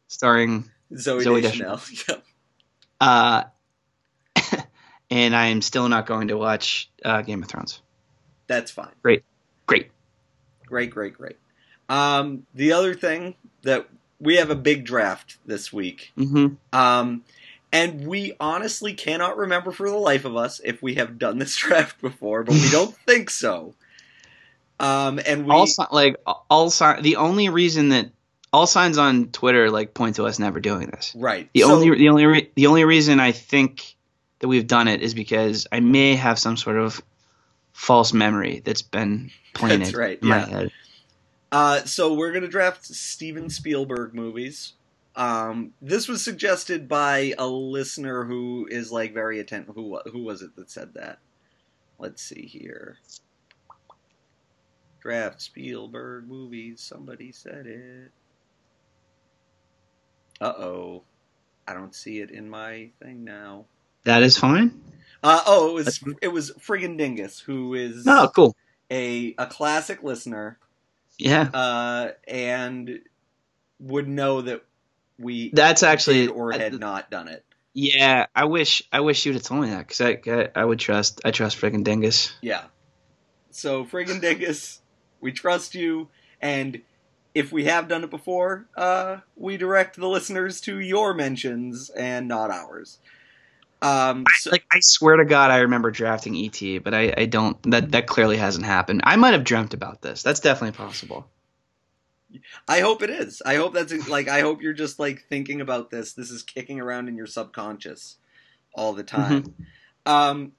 [0.09, 1.79] starring Zoe, Zooey Deschanel.
[2.09, 2.23] Yep.
[2.99, 3.43] uh,
[5.09, 7.81] and I am still not going to watch uh, Game of Thrones.
[8.47, 8.91] That's fine.
[9.03, 9.23] Great.
[10.67, 11.37] Great, great, great.
[11.89, 13.87] Um, the other thing that
[14.19, 16.11] we have a big draft this week.
[16.17, 16.55] Mm-hmm.
[16.77, 17.23] Um,
[17.71, 21.55] and we honestly cannot remember for the life of us if we have done this
[21.57, 23.75] draft before, but we don't think so.
[24.79, 26.15] Um, and we all like
[26.49, 27.03] all sign.
[27.03, 28.09] The only reason that
[28.51, 31.13] all signs on Twitter like point to us never doing this.
[31.15, 31.49] right.
[31.53, 33.94] The So- only the only re- the only reason I think
[34.45, 37.01] that we've done it is because I may have some sort of
[37.73, 40.71] false memory that's been planted That's right, in my head.
[41.51, 44.73] Uh, so we're gonna draft Steven Spielberg movies.
[45.15, 49.73] Um, this was suggested by a listener who is like very attentive.
[49.73, 51.17] Who who was it that said that?
[51.97, 52.99] Let's see here.
[55.01, 56.81] Draft Spielberg movies.
[56.81, 58.11] Somebody said it.
[60.39, 61.03] Uh oh.
[61.67, 63.65] I don't see it in my thing now.
[64.05, 64.81] That is fine.
[65.23, 68.55] Uh, oh, it was it was friggin' Dingus, who is Oh, cool.
[68.91, 70.59] a a classic listener,
[71.17, 72.99] Yeah, uh, and
[73.79, 74.63] would know that
[75.17, 77.43] we that's actually did or had not done it.
[77.73, 80.79] Yeah, I wish I wish you'd have told me that because I, I I would
[80.79, 82.31] trust I trust friggin' Dingus.
[82.41, 82.65] Yeah.
[83.49, 84.81] So friggin' Dingus,
[85.19, 86.81] we trust you, and
[87.33, 92.27] if we have done it before, uh, we direct the listeners to your mentions and
[92.27, 92.99] not ours.
[93.81, 97.61] Um, so, Like I swear to God, I remember drafting ET, but I, I don't.
[97.71, 99.01] That that clearly hasn't happened.
[99.03, 100.23] I might have dreamt about this.
[100.23, 101.27] That's definitely possible.
[102.67, 103.41] I hope it is.
[103.45, 104.27] I hope that's like.
[104.27, 106.13] I hope you're just like thinking about this.
[106.13, 108.17] This is kicking around in your subconscious
[108.73, 109.53] all the time.
[110.05, 110.51] Um,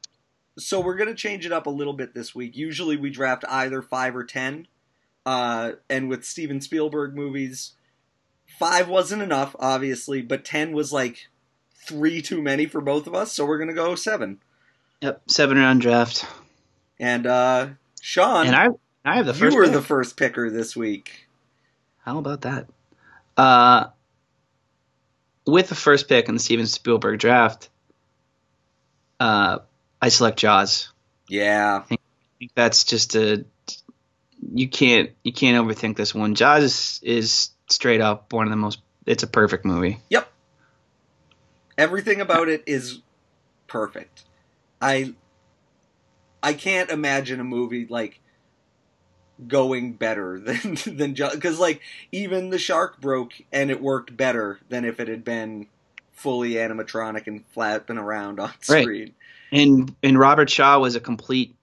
[0.58, 2.56] so we're gonna change it up a little bit this week.
[2.56, 4.66] Usually we draft either five or ten,
[5.24, 7.72] uh, and with Steven Spielberg movies,
[8.58, 11.28] five wasn't enough, obviously, but ten was like
[11.86, 13.32] three too many for both of us.
[13.32, 14.38] So we're gonna go seven.
[15.00, 16.24] Yep, seven round draft,
[16.98, 17.68] And uh,
[18.00, 18.68] Sean, and I
[19.04, 19.52] I have the first.
[19.52, 19.74] you were pick.
[19.74, 21.26] the first picker this week.
[22.04, 22.66] How about that?
[23.36, 23.88] Uh,
[25.46, 27.68] with the first pick in the Steven Spielberg draft,
[29.20, 29.58] uh,
[30.00, 30.92] I select Jaws.
[31.28, 31.96] Yeah, I
[32.38, 33.44] think that's just a
[34.54, 36.34] you can't you can't overthink this one.
[36.34, 38.80] Jaws is, is straight up one of the most.
[39.04, 40.00] It's a perfect movie.
[40.10, 40.28] Yep.
[41.78, 43.02] Everything about it is
[43.66, 44.24] perfect.
[44.80, 45.14] I
[46.42, 48.20] I can't imagine a movie like
[49.46, 51.80] going better than than because like
[52.12, 55.66] even the shark broke and it worked better than if it had been
[56.12, 58.82] fully animatronic and flapping around on Right.
[58.82, 59.14] screen.
[59.52, 61.54] And and Robert Shaw was a complete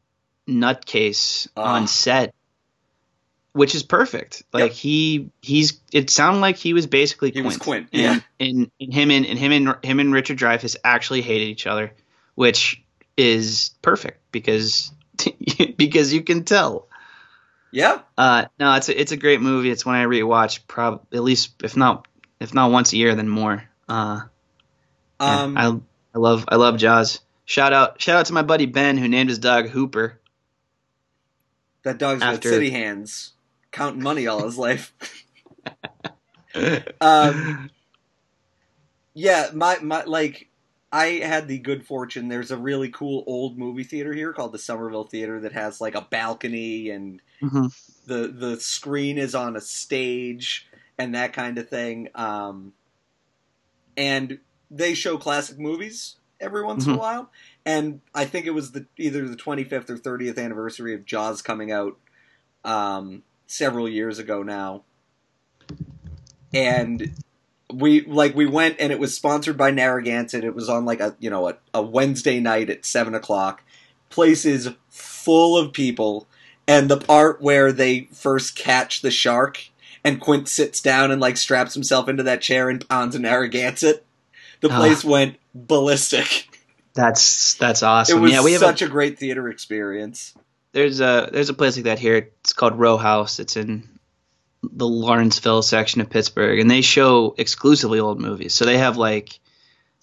[0.47, 1.75] nutcase Ah.
[1.75, 2.33] on set,
[3.53, 4.43] which is perfect.
[4.51, 4.71] Like Yep.
[4.73, 7.45] he he's it sounded like he was basically He Quint.
[7.45, 8.19] was Quint, And, yeah.
[8.39, 11.93] and, and him and, and him and him and Richard Dreyfuss actually hated each other,
[12.35, 12.83] which
[13.15, 14.91] is perfect because
[15.77, 16.87] because you can tell.
[17.71, 19.71] Yeah, Uh, no, it's a, it's a great movie.
[19.71, 22.07] It's one I rewatch probably at least if not
[22.39, 23.63] if not once a year then more.
[23.89, 24.21] Uh,
[25.19, 25.79] um, I
[26.15, 27.19] I love I love Jaws.
[27.45, 30.19] Shout out shout out to my buddy Ben who named his dog Hooper.
[31.83, 33.32] that dog's after- got city hands,
[33.73, 34.93] counting money all his life.
[37.01, 37.71] Um,
[39.15, 40.49] Yeah, my my like
[40.91, 42.27] I had the good fortune.
[42.29, 45.95] There's a really cool old movie theater here called the Somerville Theater that has like
[45.95, 47.73] a balcony and Mhm.
[48.05, 52.09] the the screen is on a stage and that kind of thing.
[52.15, 52.73] Um,
[53.97, 54.39] and
[54.71, 56.99] they show classic movies every once in a Mhm.
[56.99, 57.31] while.
[57.65, 61.71] And I think it was the either the 25th or 30th anniversary of Jaws coming
[61.71, 61.97] out
[62.65, 64.83] um, several years ago now.
[66.53, 67.13] And
[67.71, 70.43] we like we went and it was sponsored by Narragansett.
[70.43, 73.63] It was on like a you know a, a Wednesday night at seven o'clock.
[74.09, 76.27] Places full of people,
[76.67, 79.69] and the part where they first catch the shark
[80.03, 84.05] and Quint sits down and like straps himself into that chair and pounds a Narragansett.
[84.61, 84.77] The Ah.
[84.77, 86.47] place went ballistic.
[86.93, 88.19] That's that's awesome.
[88.19, 90.35] It was yeah, we have a, such a great theater experience.
[90.73, 92.29] There's a there's a place like that here.
[92.41, 93.39] It's called Row House.
[93.39, 93.87] It's in
[94.61, 98.53] the Lawrenceville section of Pittsburgh, and they show exclusively old movies.
[98.53, 99.39] So they have like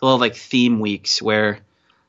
[0.01, 1.59] they'll have like theme weeks where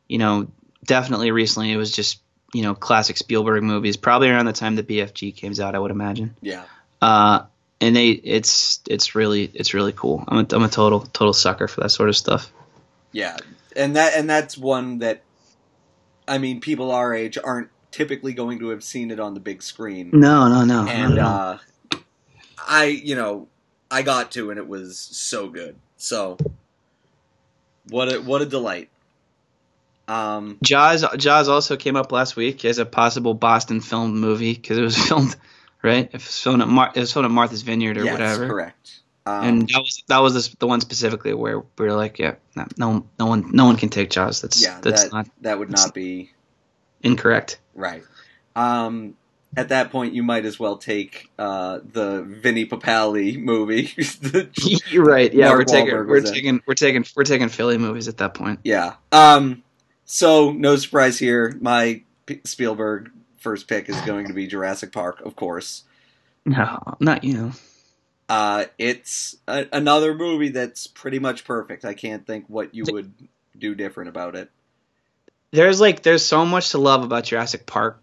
[0.08, 0.47] you know
[0.86, 2.21] definitely recently it was just
[2.54, 3.97] you know classic Spielberg movies.
[3.97, 6.36] Probably around the time the BFG came out, I would imagine.
[6.41, 6.63] Yeah.
[7.02, 7.45] Uh,
[7.80, 10.24] and they it's it's really it's really cool.
[10.28, 12.52] I'm a, I'm a total total sucker for that sort of stuff.
[13.12, 13.38] Yeah,
[13.76, 15.24] and that and that's one that,
[16.28, 19.62] I mean, people our age aren't typically going to have seen it on the big
[19.62, 20.88] screen, No, no, no.
[20.88, 21.27] and no, no.
[21.27, 21.58] uh,
[22.67, 23.47] I, you know,
[23.89, 25.75] I got to, and it was so good.
[25.97, 26.38] So,
[27.89, 28.89] what a what a delight.
[30.08, 34.77] Um, Jaws Jaws also came up last week as a possible Boston filmed movie because
[34.77, 35.36] it was filmed
[35.82, 36.06] right.
[36.06, 38.47] It was filmed at Mar- it was filmed at Martha's Vineyard or yes, whatever.
[38.47, 38.99] correct.
[39.25, 42.36] Um, And that was that was the, the one specifically where we were like, yeah,
[42.56, 44.41] no, no, no one, no one can take Jaws.
[44.41, 46.32] That's yeah, that's that not that would not be
[47.04, 47.60] incorrect.
[47.76, 48.04] right.
[48.56, 49.16] Um,
[49.56, 53.94] at that point, you might as well take uh, the Vinnie Papali movie.
[54.90, 55.34] You're right.
[55.34, 56.24] Yeah, Mark we're taking Wahlberg we're in.
[56.24, 58.60] taking we're taking we're taking Philly movies at that point.
[58.64, 58.96] Yeah.
[59.12, 59.64] Um.
[60.06, 61.58] So no surprise here.
[61.62, 65.84] My P- Spielberg first pick is going to be Jurassic Park, of course.
[66.46, 67.54] No, not you.
[68.30, 71.84] Uh, it's a- another movie that's pretty much perfect.
[71.84, 73.14] I can't think what you would
[73.58, 74.50] do different about it.
[75.52, 78.02] There's like there's so much to love about Jurassic Park.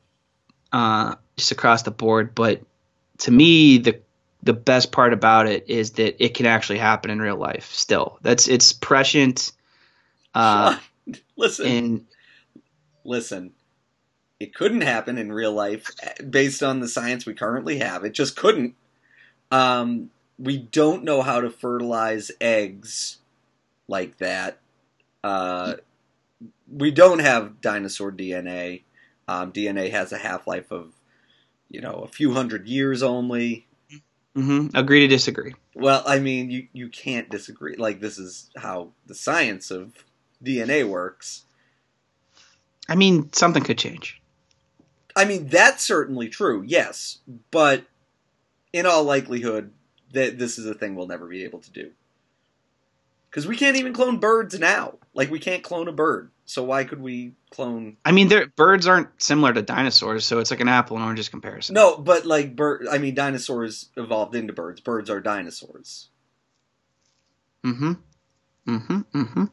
[0.71, 2.61] Uh, just across the board, but
[3.19, 4.01] to me, the
[4.43, 7.73] the best part about it is that it can actually happen in real life.
[7.73, 9.53] Still, that's it's prescient.
[10.35, 10.79] Uh,
[11.37, 12.07] listen, and
[13.05, 13.53] listen.
[14.41, 18.05] It couldn't happen in real life eh, based on the science we currently have.
[18.05, 18.75] It just couldn't.
[19.51, 23.19] Um, we don't know how to fertilize eggs
[23.89, 24.59] like that.
[25.25, 25.75] Uh,
[26.71, 28.83] we don't have dinosaur DNA.
[29.27, 30.93] Um, DNA has a half life of,
[31.69, 33.67] you know, a few hundred years only.
[34.35, 35.55] hmm agree to disagree.
[35.75, 37.77] Well, I mean, you, you can't disagree.
[37.77, 40.05] Like, this is how the science of
[40.43, 41.45] DNA works.
[42.89, 44.21] I mean, something could change.
[45.15, 47.19] I mean, that's certainly true, yes.
[47.51, 47.85] But
[48.73, 49.73] in all likelihood,
[50.13, 51.91] that this is a thing we'll never be able to do.
[53.29, 54.95] Because we can't even clone birds now.
[55.13, 56.31] Like, we can't clone a bird.
[56.49, 57.99] So why could we clone?
[58.07, 61.75] I mean, birds aren't similar to dinosaurs, so it's like an apple and oranges comparison.
[61.75, 62.89] No, but like bird.
[62.91, 64.81] I mean, dinosaurs evolved into birds.
[64.81, 66.09] Birds are dinosaurs.
[67.67, 67.93] Mm-hmm.
[68.67, 69.01] Mm-hmm.
[69.15, 69.45] Mm-hmm.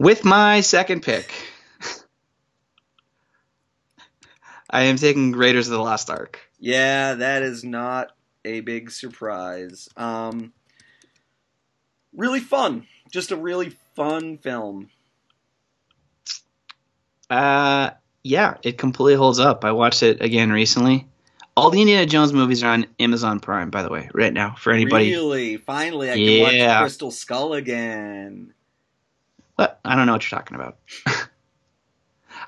[0.00, 1.32] With my second pick,
[4.68, 6.40] I am taking Raiders of the Lost Ark.
[6.58, 8.10] Yeah, that is not
[8.44, 9.88] a big surprise.
[9.96, 10.52] Um,
[12.12, 12.88] really fun.
[13.12, 14.90] Just a really fun film.
[17.30, 17.90] Uh,
[18.22, 19.64] yeah, it completely holds up.
[19.64, 21.06] I watched it again recently.
[21.56, 24.72] All the Indiana Jones movies are on Amazon Prime, by the way, right now for
[24.72, 25.10] anybody.
[25.10, 28.52] Really, finally, I can watch Crystal Skull again.
[29.56, 29.78] What?
[29.84, 30.78] I don't know what you're talking about.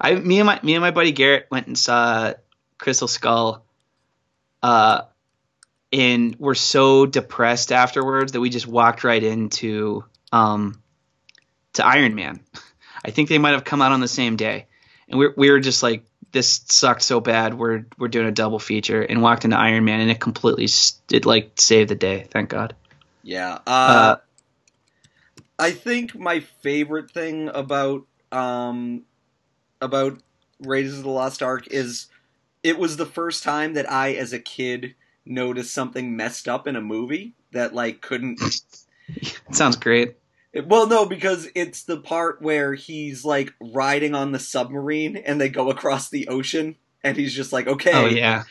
[0.01, 2.33] I me and my me and my buddy Garrett went and saw
[2.79, 3.65] Crystal Skull,
[4.63, 5.03] uh,
[5.93, 10.83] and we're so depressed afterwards that we just walked right into um
[11.75, 12.41] to Iron Man.
[13.05, 14.67] I think they might have come out on the same day,
[15.13, 17.55] and we we were just like, this sucked so bad.
[17.55, 20.67] We're we're doing a double feature, and walked into Iron Man, and it completely
[21.11, 22.27] it like saved the day.
[22.31, 22.75] Thank God.
[23.23, 23.59] Yeah.
[23.67, 24.17] Uh, Uh,
[25.59, 29.03] I think my favorite thing about um
[29.81, 30.21] about
[30.61, 32.07] Raiders of the Lost Ark is
[32.63, 34.95] it was the first time that I, as a kid,
[35.27, 38.41] noticed something messed up in a movie that like couldn't.
[39.51, 40.17] Sounds great.
[40.67, 45.49] Well, no, because it's the part where he's like riding on the submarine and they
[45.49, 47.93] go across the ocean, and he's just like, okay.
[47.95, 48.45] Oh yeah.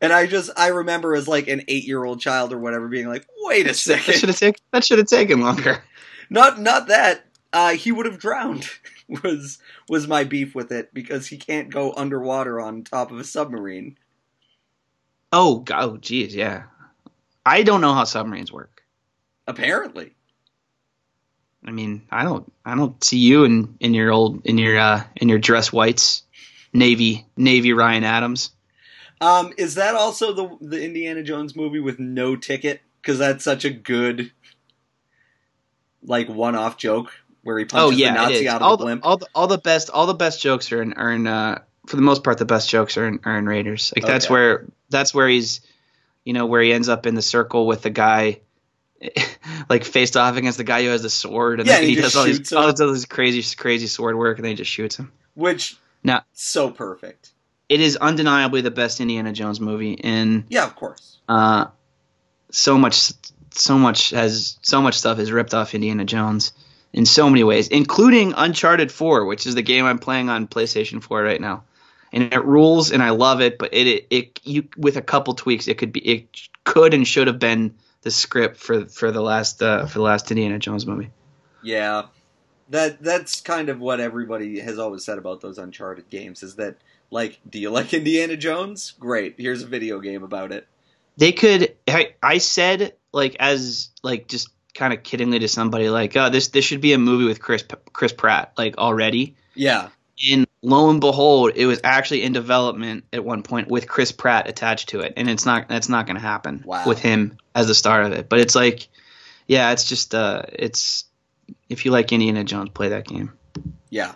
[0.00, 3.08] And I just I remember as like an eight year old child or whatever being
[3.08, 5.82] like, wait a That should second, have taken that should have taken longer.
[6.30, 8.68] not not that uh, he would have drowned
[9.22, 13.24] was was my beef with it because he can't go underwater on top of a
[13.24, 13.96] submarine.
[15.32, 16.64] Oh, go- oh, geez, yeah.
[17.46, 18.82] I don't know how submarines work.
[19.46, 20.13] Apparently,
[21.64, 25.04] I mean, I don't, I don't see you in in your old in your uh
[25.16, 26.22] in your dress whites,
[26.72, 28.50] navy navy Ryan Adams.
[29.20, 32.80] um, is that also the the Indiana Jones movie with no ticket?
[33.00, 34.30] Because that's such a good
[36.02, 38.84] like one off joke where he punches oh yeah, the Nazi out of all the
[38.84, 39.06] blimp.
[39.06, 41.96] all the all the best all the best jokes are in are in uh for
[41.96, 43.92] the most part the best jokes are in, are in Raiders.
[43.96, 45.60] Like that's where that's where he's
[46.24, 48.40] you know where he ends up in the circle with the guy.
[49.68, 52.00] like faced off against the guy who has the sword, and Yeah, and he, he
[52.00, 55.12] does all these, all this crazy, crazy sword work, and then he just shoots him.
[55.34, 57.30] which Now- so perfect.
[57.68, 61.18] it is undeniably the best Indiana Jones movie, and Yeah, of course.
[61.28, 61.66] uh,
[62.50, 63.12] so much,
[63.50, 66.52] so much has so much stuff is ripped off Indiana Jones
[66.92, 71.02] in so many ways, including Uncharted Four, which is the game I'm playing on PlayStation
[71.02, 71.64] Four right now,
[72.12, 73.58] and it rules, and I love it.
[73.58, 77.06] But it, it, it you with a couple tweaks, it could be, it could and
[77.06, 80.86] should have been the script for for the last uh, for the last Indiana Jones
[80.86, 81.10] movie.
[81.62, 82.04] Yeah.
[82.70, 86.76] That that's kind of what everybody has always said about those Uncharted games is that
[87.10, 88.92] like, do you like Indiana Jones?
[88.98, 89.34] Great.
[89.38, 90.66] Here's a video game about it.
[91.18, 96.16] they could I, I said like as like just kind of kiddingly to somebody like
[96.16, 99.90] oh this this should be a movie with chris chris pratt like already Yeah.
[100.32, 104.48] and lo and behold it was actually in development at one point with chris pratt
[104.48, 106.82] attached to it and it's not that's not going to happen Wow.
[106.88, 108.88] with him as the start of it but it's like
[109.46, 111.04] yeah it's just uh it's
[111.68, 113.32] if you like indiana jones play that game
[113.90, 114.14] Yeah.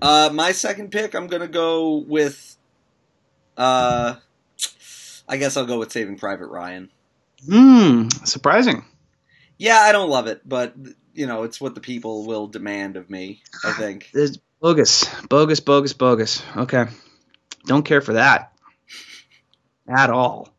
[0.00, 2.56] Uh, my second pick, I'm gonna go with.
[3.56, 4.14] Uh,
[5.28, 6.90] I guess I'll go with Saving Private Ryan.
[7.46, 8.84] hmm surprising
[9.58, 10.74] Yeah, I don't love it, but
[11.14, 13.42] you know, it's what the people will demand of me.
[13.64, 14.10] I think.
[14.14, 16.86] It's bogus bogus bogus bogus okay
[17.66, 18.52] don't care for that
[19.88, 20.51] at all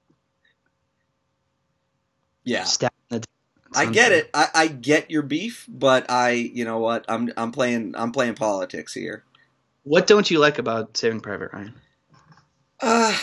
[2.44, 3.28] Yeah, Stab in the-
[3.76, 4.30] I get it.
[4.34, 7.06] I, I get your beef, but I, you know what?
[7.10, 9.24] I'm I'm playing I'm playing politics here.
[9.84, 11.74] What don't you like about Saving Private Ryan?
[12.80, 13.18] Uh,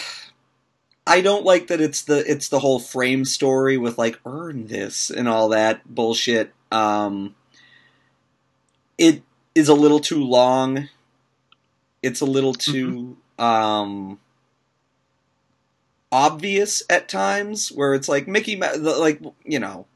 [1.07, 5.11] I don't like that it's the it's the whole frame story with like earn this
[5.11, 6.53] and all that bullshit.
[6.73, 7.35] Um,
[8.99, 9.23] it
[9.55, 10.89] is a little too long.
[12.03, 14.19] It's a little too um
[16.13, 19.87] obvious at times where it's like Mickey like you know,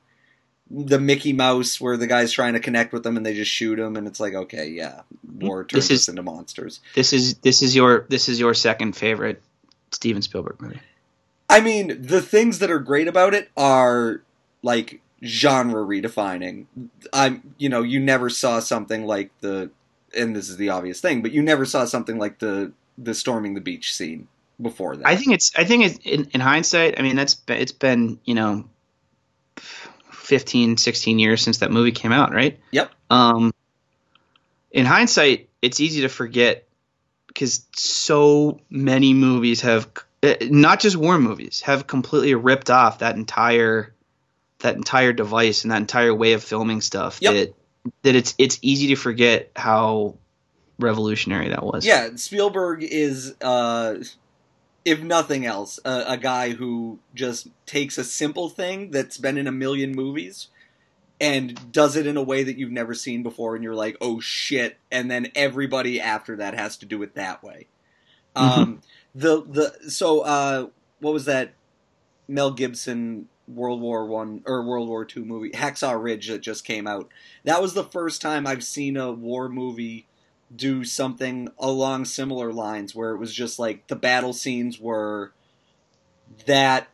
[0.71, 3.79] the Mickey Mouse where the guy's trying to connect with them and they just shoot
[3.79, 5.03] him and it's like okay, yeah,
[5.39, 6.81] war turns This is- us into monsters.
[6.95, 9.43] This is this is your this is your second favorite
[9.93, 10.81] Steven Spielberg movie.
[11.49, 14.23] I mean, the things that are great about it are
[14.63, 16.65] like genre redefining.
[17.13, 19.71] I'm, you know, you never saw something like the,
[20.17, 23.55] and this is the obvious thing, but you never saw something like the the storming
[23.55, 24.27] the beach scene
[24.61, 25.07] before that.
[25.07, 26.99] I think it's I think it's in, in hindsight.
[26.99, 28.69] I mean, that's it's been you know
[30.25, 32.59] 15, 16 years since that movie came out, right?
[32.71, 32.91] Yep.
[33.11, 33.53] Um,
[34.71, 36.67] in hindsight, it's easy to forget
[37.29, 39.89] because so many movies have,
[40.23, 43.95] uh, not just war movies, have completely ripped off that entire
[44.61, 47.19] that entire device and that entire way of filming stuff.
[47.21, 47.35] Yep.
[47.35, 47.55] That
[48.03, 50.17] that it's it's easy to forget how
[50.79, 51.85] revolutionary that was.
[51.85, 53.97] Yeah, Spielberg is, uh,
[54.85, 59.47] if nothing else, a, a guy who just takes a simple thing that's been in
[59.47, 60.49] a million movies
[61.21, 64.21] and does it in a way that you've never seen before, and you're like, oh
[64.21, 67.67] shit, and then everybody after that has to do it that way.
[68.37, 68.83] Um,
[69.15, 70.67] the the so uh,
[71.01, 71.55] what was that
[72.27, 76.87] Mel Gibson World War One or World War Two movie Hacksaw Ridge that just came
[76.87, 77.09] out?
[77.45, 80.07] That was the first time I've seen a war movie
[80.55, 85.33] do something along similar lines where it was just like the battle scenes were
[86.47, 86.89] that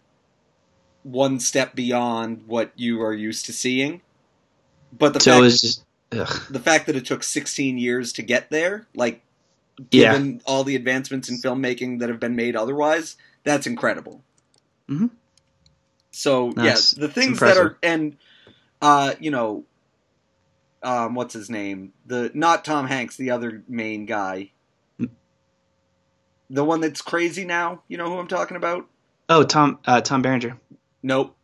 [1.02, 4.00] one step beyond what you are used to seeing.
[4.96, 6.42] But the So fact, was just ugh.
[6.50, 9.22] the fact that it took 16 years to get there, like
[9.90, 10.12] Yeah.
[10.12, 14.22] given all the advancements in filmmaking that have been made otherwise, that's incredible.
[14.88, 15.10] Mhm.
[16.10, 18.16] So That's- yeah, the things that are and
[18.82, 19.64] uh, you know,
[20.82, 21.92] um, what's his name?
[22.06, 24.50] The not Tom Hanks, the other main guy,
[26.48, 27.82] the one that's crazy now.
[27.88, 28.86] You know who I'm talking about?
[29.28, 30.58] oh Tom uh, Tom Berenger.
[31.02, 31.36] Nope,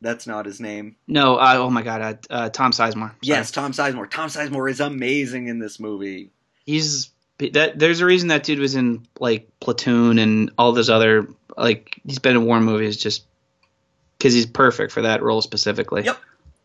[0.00, 0.96] that's not his name.
[1.06, 2.94] No, uh, oh my god, uh, uh, Tom Sizemore.
[2.94, 3.14] Sorry.
[3.22, 4.10] Yes, Tom Sizemore.
[4.10, 6.30] Tom Sizemore is amazing in this movie.
[6.64, 7.78] he's that.
[7.78, 12.18] There's a reason that dude was in like Platoon and all those other like he's
[12.18, 13.24] been in war movies just
[14.18, 16.04] because he's perfect for that role specifically.
[16.04, 16.18] Yep.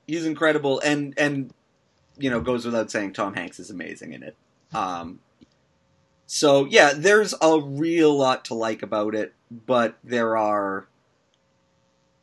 [0.07, 1.53] He's incredible, and and
[2.21, 4.35] you know goes without saying, Tom Hanks is amazing in it.
[4.73, 5.19] Um,
[6.25, 10.87] so yeah, there's a real lot to like about it, but there are,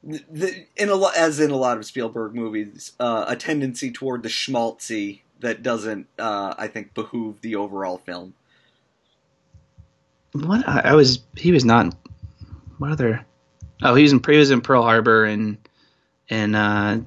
[0.02, 4.28] in a lot as in a lot of Spielberg movies, uh, a tendency toward the
[4.30, 8.34] schmaltzy that doesn't, uh, I think, behoove the overall film.
[10.32, 11.94] What I, I was he was not.
[12.78, 13.26] What other?
[13.82, 15.58] Oh, he was in he was in Pearl Harbor and
[16.30, 16.98] and uh,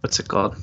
[0.00, 0.56] what's it called?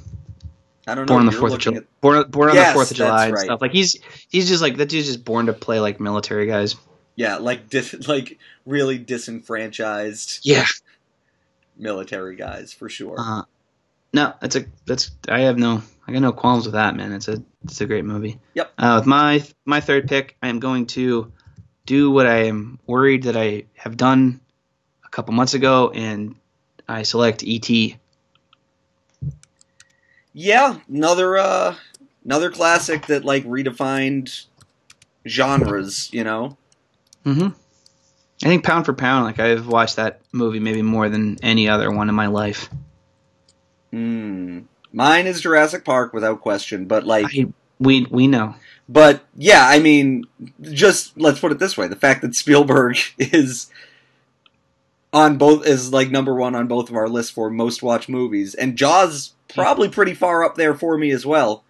[0.92, 1.14] I don't know.
[1.14, 1.78] Born on the Fourth of July.
[1.78, 3.46] at- Born, born on Yes, the Fourth of July and right.
[3.46, 3.62] stuff.
[3.62, 3.98] Like he's
[4.30, 6.76] he's just like that dude's just born to play like military guys.
[7.16, 10.66] yeah, like dis- like really disenfranchised Yeah.
[11.78, 13.16] military guys for sure.
[13.18, 13.44] Uh,
[14.14, 17.14] no, that's a that's I have no I got no qualms with that man.
[17.14, 18.40] It's a it's a great movie.
[18.56, 18.72] Yep.
[18.78, 21.32] Uh, with my my third pick, I am going to
[21.86, 24.42] do what I am worried that I have done
[25.06, 26.36] a couple months ago, and
[26.88, 27.98] I select E.T.
[30.34, 31.76] Yeah, another uh
[32.24, 34.46] another classic that like redefined
[35.28, 36.58] genres, you know.
[37.26, 37.50] Mm-hmm.
[38.44, 41.92] I think pound for pound, like I've watched that movie maybe more than any other
[41.92, 42.70] one in my life.
[43.92, 44.62] Hmm.
[44.94, 47.48] Mine is Jurassic Park without question, but like I,
[47.80, 48.56] we we know.
[48.88, 50.26] but yeah, I mean
[50.62, 53.70] just let's put it this way, the fact that Spielberg is
[55.12, 58.54] on both is like number 1 on both of our lists for most watched movies
[58.54, 61.64] and Jaws probably pretty far up there for me as well.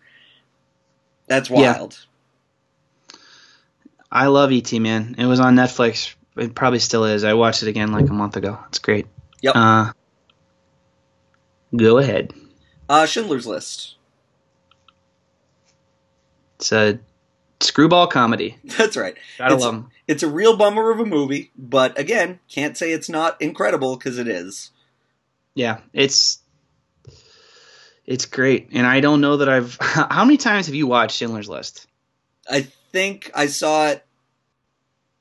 [1.27, 1.73] That's Yeah.
[1.73, 2.05] wild.
[4.11, 4.79] I love E.T.
[4.79, 5.15] Man.
[5.17, 6.15] It was on Netflix.
[6.35, 7.23] It probably still is.
[7.23, 8.57] I watched it again like a month ago.
[8.69, 9.05] It's great.
[9.41, 9.55] Yep.
[9.55, 9.91] Uh,
[11.75, 12.33] go ahead.
[12.87, 13.95] Uh Schindler's List.
[16.55, 16.99] It's a
[17.59, 18.57] screwball comedy.
[18.63, 19.15] That's right.
[19.37, 19.89] Gotta It's- love 'em.
[20.07, 24.17] It's a real bummer of a movie, but again, can't say it's not incredible because
[24.17, 24.71] it is.
[25.53, 26.39] Yeah, it's
[28.09, 29.77] it's great, and I don't know that I've.
[29.81, 31.85] How many times have you watched Schindler's List?
[32.49, 34.03] I think I saw it,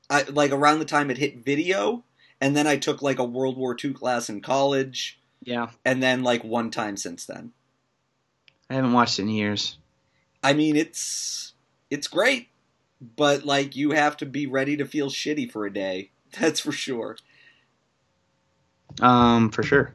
[0.09, 2.03] I, like around the time it hit video,
[2.41, 6.23] and then I took like a World War II class in college, Yeah, and then
[6.23, 7.51] like one time since then.
[8.71, 9.77] I haven't watched it in years.
[10.41, 11.53] I mean, it's
[11.91, 12.47] it's great.
[13.15, 16.09] but like you have to be ready to feel shitty for a day.
[16.39, 17.17] That's for sure.
[18.99, 19.93] Um, for sure.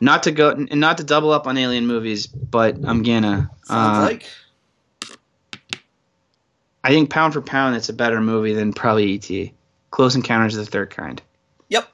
[0.00, 3.50] Not to go and not to double up on alien movies, but I'm gonna.
[3.64, 4.26] Sounds uh, like
[6.82, 9.52] I think pound for pound, it's a better movie than probably E.T.
[9.90, 11.20] Close Encounters of the Third Kind.
[11.68, 11.88] Yep,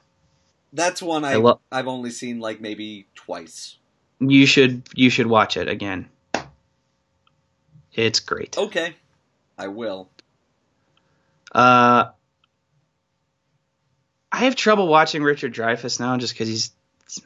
[0.71, 3.75] that's one I, I lo- I've only seen like maybe twice.
[4.19, 6.07] You should you should watch it again.
[7.93, 8.57] It's great.
[8.57, 8.95] Okay,
[9.57, 10.09] I will.
[11.51, 12.09] Uh,
[14.31, 16.71] I have trouble watching Richard Dreyfuss now, just because he's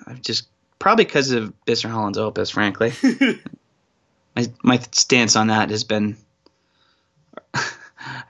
[0.08, 0.48] I've just
[0.82, 1.90] probably because of Mr.
[1.90, 2.50] Holland's Opus.
[2.50, 2.92] Frankly,
[4.36, 6.18] my my stance on that has been.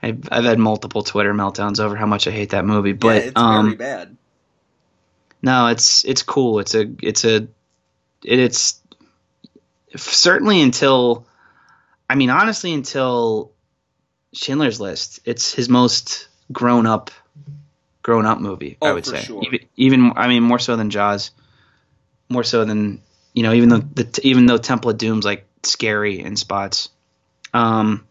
[0.02, 3.28] I've, I've had multiple Twitter meltdowns over how much I hate that movie, but yeah,
[3.28, 4.16] it's um, very bad.
[5.42, 6.58] No, it's it's cool.
[6.60, 7.36] It's a it's a
[8.22, 8.80] it, it's
[9.96, 11.26] certainly until
[12.08, 13.50] I mean honestly until
[14.34, 15.20] Schindler's List.
[15.24, 17.10] It's his most grown up
[18.02, 18.76] grown up movie.
[18.82, 19.42] I Oh, would for say sure.
[19.44, 21.30] even, even I mean more so than Jaws,
[22.32, 23.02] more so than
[23.32, 26.88] you know even though the even though Temple of Doom's like scary in spots.
[27.54, 28.06] Um,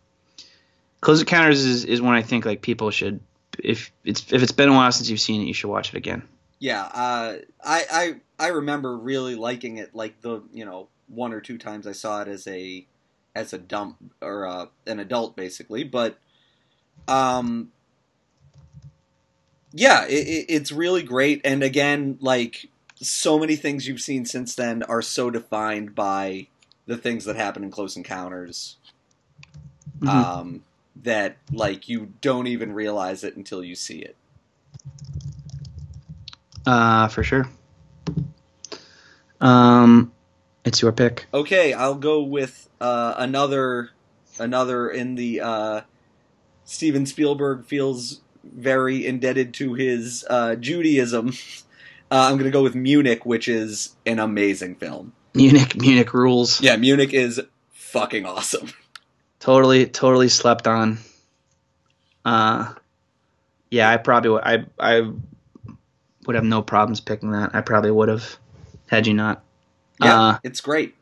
[1.02, 3.20] Close Encounters is, is one I think like people should
[3.58, 5.98] if it's if it's been a while since you've seen it you should watch it
[5.98, 6.24] again.
[6.60, 9.96] Yeah, uh, I, I I remember really liking it.
[9.96, 12.86] Like the you know one or two times I saw it as a
[13.36, 16.18] as a dump or uh, an adult basically, but
[17.08, 17.72] um,
[19.74, 21.42] yeah, it, it, it's really great.
[21.44, 22.70] And again, like
[23.02, 26.48] so many things you've seen since then are so defined by
[26.86, 28.78] the things that happen in Close Encounters.
[30.02, 30.08] Mhm.
[30.08, 30.64] Um,
[31.04, 34.16] that like you don't even realize it until you see it.
[36.66, 37.50] Uh, for sure.
[39.40, 40.12] Um,
[40.64, 41.28] it's your pick.
[41.34, 43.90] Okay, I'll go with uh, another
[44.40, 45.82] another in the uh,
[46.66, 51.34] Steven Spielberg feels very indebted to his uh, Judaism.
[52.12, 55.14] Uh, I'm going to go with Munich, which is an amazing film.
[55.34, 56.60] Munich, Munich rules.
[56.62, 57.40] Yeah, Munich is
[57.72, 58.70] fucking awesome.
[59.40, 60.98] Totally, totally slept on.
[62.26, 62.74] Uh,
[63.70, 64.44] yeah, I probably would.
[64.44, 65.10] I I
[66.28, 67.56] would have no problems picking that.
[67.56, 68.38] I probably would have
[68.88, 69.44] had you not.
[70.02, 70.94] Yeah, Uh, it's great.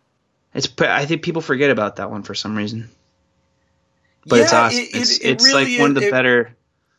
[0.53, 0.69] It's.
[0.79, 2.89] I think people forget about that one for some reason.
[4.25, 4.79] But it's awesome.
[4.79, 6.55] it- it- it's it it's really like one of the better.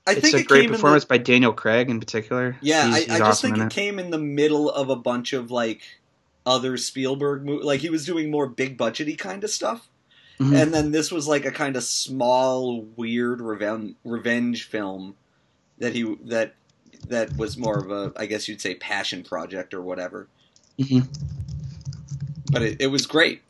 [0.07, 2.57] I it's think a it great performance in by Daniel Craig in particular.
[2.61, 2.87] yeah.
[2.87, 5.33] He's- I, he's I just awesome think it came in the middle of a bunch
[5.33, 5.83] of like
[6.47, 7.65] other Spielberg movies.
[7.65, 9.87] Like he was doing more big budgety kind of stuff.
[10.39, 10.63] Mhm.
[10.63, 15.17] and then this was like a kind of small, weird revenge revenge film
[15.77, 16.55] that he that
[17.09, 20.29] that was more of a, I guess you'd say, passion project or whatever.
[20.79, 21.07] Mhm.
[22.51, 23.43] But it, it was great.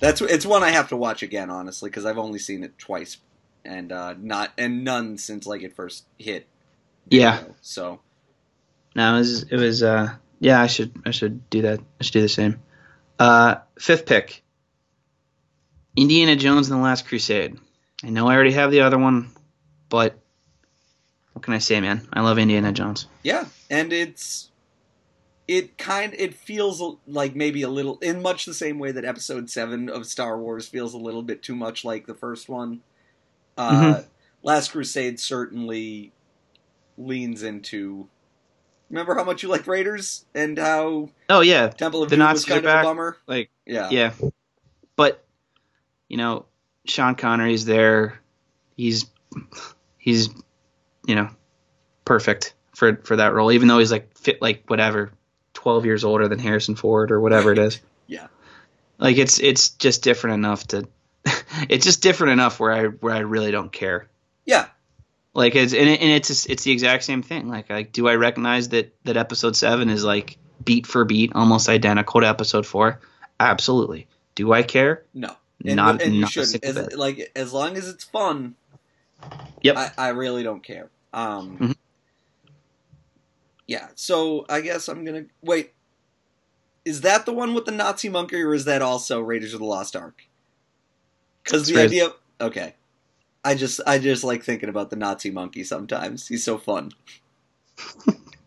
[0.00, 3.18] That's it's one I have to watch again, honestly, because I've only seen it twice,
[3.66, 6.46] and uh, not and none since like it first hit.
[7.08, 7.38] Yeah.
[7.38, 7.54] video.
[7.60, 8.00] So
[8.94, 11.80] No, it was, it was uh yeah, I should I should do that.
[12.00, 12.60] I should do the same.
[13.18, 14.42] Uh fifth pick.
[15.96, 17.58] Indiana Jones and the Last Crusade.
[18.04, 19.30] I know I already have the other one,
[19.88, 20.18] but
[21.32, 22.06] what can I say, man?
[22.12, 23.06] I love Indiana Jones.
[23.22, 24.50] Yeah, and it's
[25.48, 29.48] it kind it feels like maybe a little in much the same way that episode
[29.48, 32.80] 7 of Star Wars feels a little bit too much like the first one.
[33.56, 34.02] Uh
[34.42, 36.12] Last Crusade certainly
[36.96, 38.08] leans into
[38.90, 42.46] Remember how much you like Raiders and how Oh yeah, Temple of The Doom was
[42.46, 43.16] Nazis are kind of a bummer?
[43.26, 43.88] like Yeah.
[43.90, 44.12] yeah.
[44.94, 45.24] But
[46.08, 46.46] you know,
[46.84, 48.20] Sean Connery's there.
[48.76, 49.06] He's
[49.98, 50.28] he's
[51.06, 51.30] you know,
[52.04, 55.10] perfect for for that role even though he's like fit like whatever
[55.54, 57.80] 12 years older than Harrison Ford or whatever it is.
[58.08, 58.28] Yeah.
[58.98, 60.86] Like it's it's just different enough to
[61.68, 64.08] it's just different enough where I where I really don't care.
[64.44, 64.66] Yeah.
[65.34, 67.48] Like it's and, it, and it's it's the exact same thing.
[67.48, 71.68] Like like do I recognize that that episode 7 is like beat for beat almost
[71.68, 73.00] identical to episode 4?
[73.38, 74.06] Absolutely.
[74.34, 75.04] Do I care?
[75.12, 75.34] No.
[75.64, 76.64] And, Not and not shouldn't.
[76.64, 78.54] As, like as long as it's fun,
[79.62, 79.76] Yep.
[79.76, 80.90] I, I really don't care.
[81.12, 81.76] Um, Mhm.
[83.66, 85.72] Yeah, so I guess I'm gonna wait.
[86.84, 89.66] Is that the one with the Nazi monkey, or is that also Raiders of the
[89.66, 90.22] Lost Ark?
[91.46, 92.12] Because the Raiders- idea.
[92.40, 92.74] Okay,
[93.42, 96.28] I just I just like thinking about the Nazi monkey sometimes.
[96.28, 96.92] He's so fun.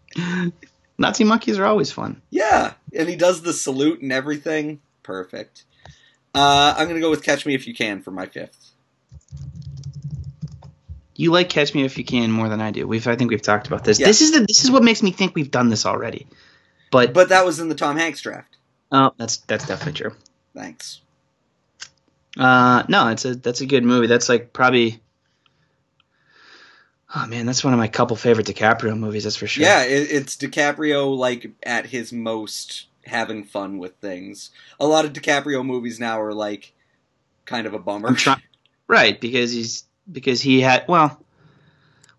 [0.98, 2.22] Nazi monkeys are always fun.
[2.30, 4.82] Yeah, and he does the salute and everything.
[5.02, 5.64] Perfect.
[6.36, 8.72] Uh, I'm gonna go with Catch Me If You Can for my fifth.
[11.16, 12.88] You like Catch Me If You Can more than I do.
[12.88, 14.00] We've I think we've talked about this.
[14.00, 14.08] Yeah.
[14.08, 16.28] This is the this is what makes me think we've done this already.
[16.92, 18.58] But, But that was in the Tom Hanks draft.
[18.92, 20.16] oh, that's that's definitely true.
[20.56, 21.02] Thanks.
[22.38, 24.08] Uh, no, it's a that's a good movie.
[24.08, 25.02] That's like probably.
[27.16, 29.24] Oh man, that's one of my couple favorite DiCaprio movies.
[29.24, 29.64] That's for sure.
[29.64, 34.52] Yeah, it, it's DiCaprio like at his most having fun with things.
[34.80, 36.74] A lot of DiCaprio movies now are like
[37.46, 38.16] kind of a bummer.
[38.28, 38.42] I'm.
[38.88, 41.20] Right, because he's because he had well,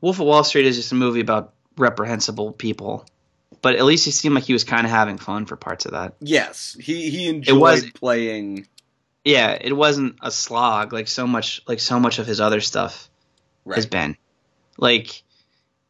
[0.01, 3.07] Wolf of Wall Street is just a movie about reprehensible people,
[3.63, 5.93] but at least he seemed like he was kind of having fun for parts of
[5.93, 6.15] that.
[6.21, 8.67] Yes, he he enjoyed was- playing.
[9.25, 13.09] Yeah, it wasn't a slog like so much like so much of his other stuff
[13.75, 14.17] has been.
[14.79, 15.23] Like,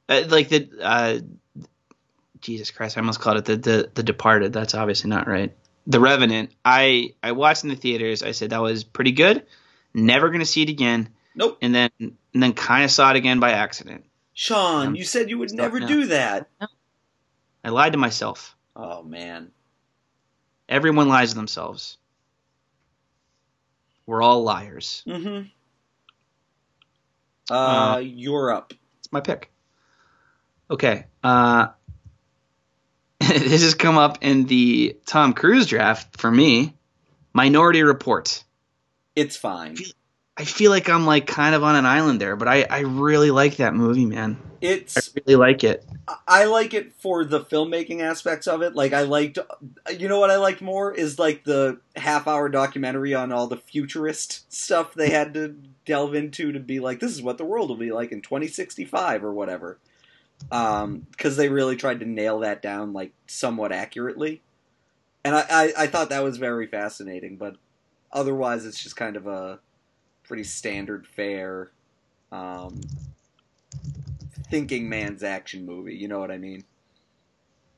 [0.08, 1.18] uh, like the uh,
[2.40, 4.52] Jesus Christ, I almost called it the, the the Departed.
[4.52, 5.54] That's obviously not right.
[5.86, 6.50] The Revenant.
[6.64, 8.22] I I watched in the theaters.
[8.22, 9.46] I said that was pretty good.
[9.94, 11.10] Never gonna see it again.
[11.34, 11.58] Nope.
[11.62, 14.04] And then and then kind of saw it again by accident.
[14.32, 15.86] Sean, Um, you said you would never now.
[15.86, 16.48] do that.
[17.62, 18.56] I lied to myself.
[18.74, 19.50] Oh man.
[20.68, 21.98] Everyone lies to themselves.
[24.10, 25.04] We're all liars.
[25.06, 25.46] Mm-hmm.
[27.48, 28.74] Uh, Uh, you're up.
[28.98, 29.52] It's my pick.
[30.68, 31.06] Okay.
[31.22, 31.68] Uh,
[33.20, 36.74] this has come up in the Tom Cruise draft for me.
[37.32, 38.42] Minority Report.
[39.14, 39.74] It's fine.
[39.74, 39.92] I feel
[40.60, 43.74] like I'm like kind of on an island there, but I, I really like that
[43.74, 44.36] movie, man.
[44.60, 45.84] It's I really like it.
[46.26, 48.74] I like it for the filmmaking aspects of it.
[48.74, 49.38] Like I liked,
[49.96, 53.56] you know what I liked more is like the half hour documentary on all the
[53.56, 57.70] futurist stuff they had to delve into to be like, this is what the world
[57.70, 59.78] will be like in 2065 or whatever.
[60.50, 64.40] Um, because they really tried to nail that down like somewhat accurately,
[65.22, 67.36] and I, I I thought that was very fascinating.
[67.36, 67.56] But
[68.10, 69.58] otherwise, it's just kind of a
[70.30, 71.72] pretty standard fare.
[72.30, 72.80] Um,
[74.48, 75.96] thinking man's action movie.
[75.96, 76.62] You know what I mean?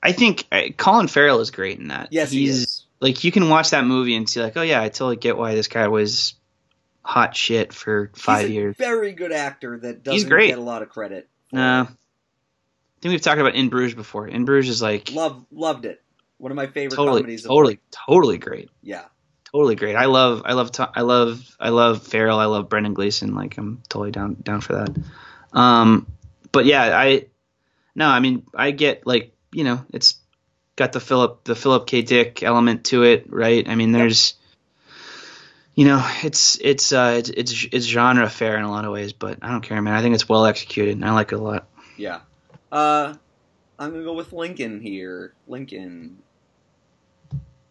[0.03, 2.09] I think uh, Colin Farrell is great in that.
[2.11, 2.85] Yes, He's, he is.
[3.01, 5.55] Like you can watch that movie and see like, oh yeah, I totally get why
[5.55, 6.35] this guy was
[7.03, 8.77] hot shit for five He's a years.
[8.77, 10.49] Very good actor that doesn't great.
[10.49, 11.31] get a lot of credit.
[11.53, 11.81] No.
[11.81, 11.85] it.
[11.85, 11.89] I
[13.01, 14.29] think we've talked about In Bruges before.
[14.29, 16.03] In Bruges is like Love loved it.
[16.37, 17.47] One of my favorite totally, comedies.
[17.47, 18.69] Of totally, totally great.
[18.83, 19.05] yeah.
[19.53, 19.97] Totally great.
[19.97, 22.39] I love, I love, I love, I love Farrell.
[22.39, 23.35] I love Brendan Gleeson.
[23.35, 24.97] Like I'm totally down, down for that.
[25.53, 26.07] Um,
[26.53, 27.27] but yeah, I,
[27.95, 30.17] no, I mean, I get like, you know, it's
[30.77, 32.01] got the Philip, the Philip K.
[32.01, 33.69] Dick element to it, right?
[33.69, 34.35] I mean, there's,
[35.75, 39.13] you know, it's, it's, uh, it's, it's, it's genre fare in a lot of ways,
[39.13, 39.93] but I don't care, man.
[39.95, 41.69] I think it's well executed and I like it a lot.
[41.99, 42.21] Yeah.
[42.71, 43.13] Uh,
[43.79, 45.35] I'm gonna go with Lincoln here.
[45.47, 46.23] Lincoln.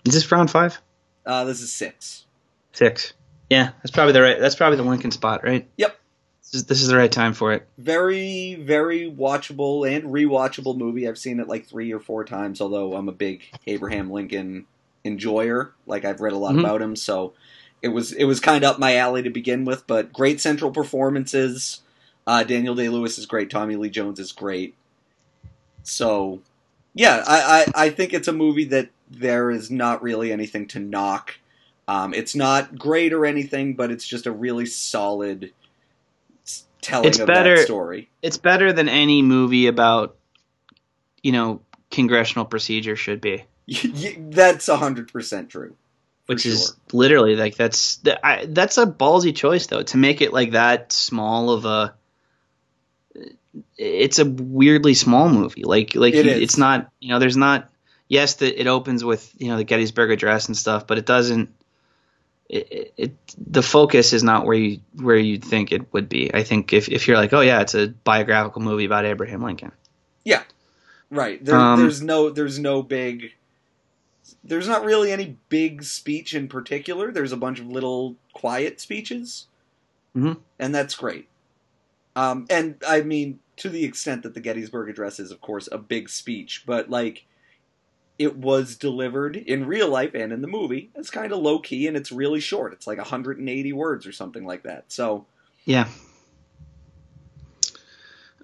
[0.05, 0.79] Is this round five?
[1.25, 2.25] Uh, this is six.
[2.73, 3.13] Six.
[3.49, 4.39] Yeah, that's probably the right.
[4.39, 5.67] That's probably the Lincoln spot, right?
[5.77, 5.97] Yep.
[6.41, 7.67] This is, this is the right time for it.
[7.77, 11.07] Very, very watchable and rewatchable movie.
[11.07, 12.59] I've seen it like three or four times.
[12.61, 14.65] Although I'm a big Abraham Lincoln
[15.05, 15.73] enjoyer.
[15.85, 16.59] Like I've read a lot Mhm.
[16.61, 17.33] about him, so
[17.81, 19.85] it was it was kind of up my alley to begin with.
[19.87, 21.81] But great central performances.
[22.27, 23.49] Uh, Daniel Day Lewis is great.
[23.49, 24.75] Tommy Lee Jones is great.
[25.83, 26.39] So,
[26.93, 30.79] yeah, I, I, I think it's a movie that there is not really anything to
[30.79, 31.35] knock.
[31.87, 35.51] Um, it's not great or anything, but it's just a really solid
[36.81, 38.09] telling It's of better- that story.
[38.21, 40.15] It's better than any movie about,
[41.21, 43.43] you know, congressional procedure should be,
[44.17, 45.75] That's hundred percent true.
[46.27, 50.31] which is literally like that's th- I, that's a ballsy choice though to make it
[50.31, 51.93] like that small of a.
[53.77, 55.63] It's a weirdly small movie.
[55.65, 57.69] Like like It it's not you know there's not
[58.11, 61.49] yes it opens with you know the Gettysburg Address and stuff, but it doesn't.
[62.49, 66.29] It, it, the focus is not where you where you'd think it would be.
[66.33, 69.71] I think if if you're like oh yeah it's a biographical movie about Abraham Lincoln.
[70.25, 70.43] Yeah,
[71.09, 71.43] right.
[71.43, 73.31] There, Um, there's no there's no big.
[74.43, 77.11] There's not really any big speech in particular.
[77.11, 79.47] There's a bunch of little quiet speeches,
[80.15, 80.37] Mhm.
[80.59, 81.27] and that's great.
[82.15, 85.77] Um, and I mean, to the extent that the Gettysburg Address is, of course, a
[85.77, 87.23] big speech, but like,
[88.21, 90.91] it was delivered in real life and in the movie.
[90.95, 92.71] It's kind of low key and it's really short.
[92.71, 94.85] It's like 180 words or something like that.
[94.89, 95.25] So,
[95.65, 95.87] Yeah.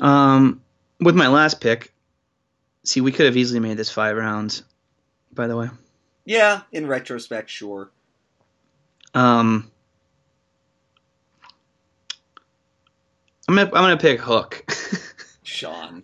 [0.01, 0.61] Um,
[0.99, 1.93] with my last pick,
[2.83, 4.63] see, we could have easily made this five rounds.
[5.33, 5.69] By the way,
[6.25, 7.91] yeah, in retrospect, sure.
[9.13, 9.69] um,
[13.47, 14.65] I'm gonna I'm gonna pick Hook.
[15.43, 16.03] Sean,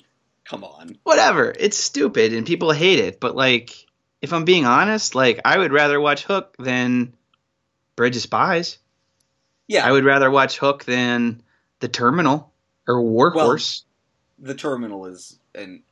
[0.53, 0.97] come on.
[1.03, 3.73] Whatever, it's stupid and people hate it, but like,
[4.21, 7.13] if I'm being honest, like I would rather watch Hook than
[7.95, 8.77] Bridge of Spies.
[9.67, 11.41] Yeah, I would rather watch Hook than
[11.79, 12.51] The Terminal
[12.87, 13.85] or War Horse.
[14.39, 15.83] The Terminal is an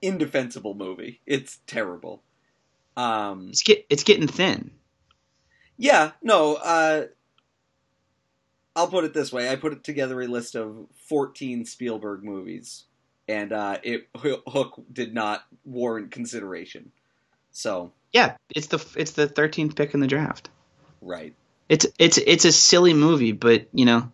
[0.00, 1.20] indefensible movie.
[1.26, 2.22] It's terrible.
[2.96, 4.70] Um, it's get it's getting thin.
[5.76, 7.06] yeah, no, uh,
[8.74, 12.84] I'll put it this way: I put together a list of 14 Spielberg movies,
[13.28, 16.92] and uh, it Hook did not warrant consideration.
[17.50, 20.48] So Yeah, it's the it's the 13th pick in the draft.
[21.00, 21.34] right,
[21.68, 24.10] It's it's it's a silly movie, but you know,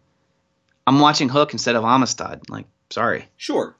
[0.86, 2.42] I'm watching Hook instead of Amistad.
[2.48, 3.28] Like, sorry.
[3.36, 3.76] sure.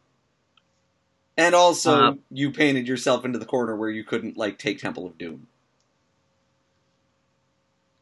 [1.37, 5.07] And also, Uh, you painted yourself into the corner where you couldn't like take Temple
[5.07, 5.47] of Doom.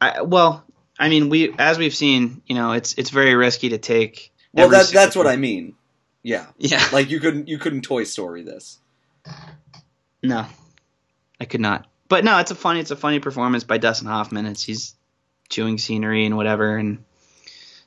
[0.01, 0.63] I, well,
[0.99, 4.31] I mean, we as we've seen, you know, it's it's very risky to take.
[4.53, 5.75] Well, that, that's what I mean.
[6.27, 6.85] Yeah, Yeah.
[6.91, 8.79] like you couldn't you couldn't Toy Story this.
[10.21, 10.45] No,
[11.39, 11.87] I could not.
[12.09, 14.45] But no, it's a funny it's a funny performance by Dustin Hoffman.
[14.45, 14.93] It's he's
[15.47, 17.05] chewing scenery and whatever, and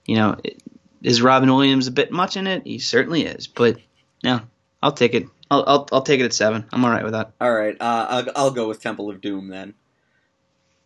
[0.07, 0.63] you know, it,
[1.03, 2.63] is Robin Williams a bit much in it?
[2.65, 3.47] He certainly is.
[3.47, 3.77] But
[4.25, 4.41] no,
[4.83, 5.27] I'll take it.
[5.51, 6.65] I'll I'll, I'll take it at seven.
[6.73, 7.33] I'm all right with that.
[7.43, 9.75] All right, uh, I'll, I'll go with Temple of Doom then.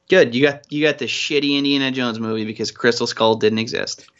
[0.08, 0.34] Good.
[0.34, 4.10] You got you got the shitty Indiana Jones movie because Crystal Skull didn't exist.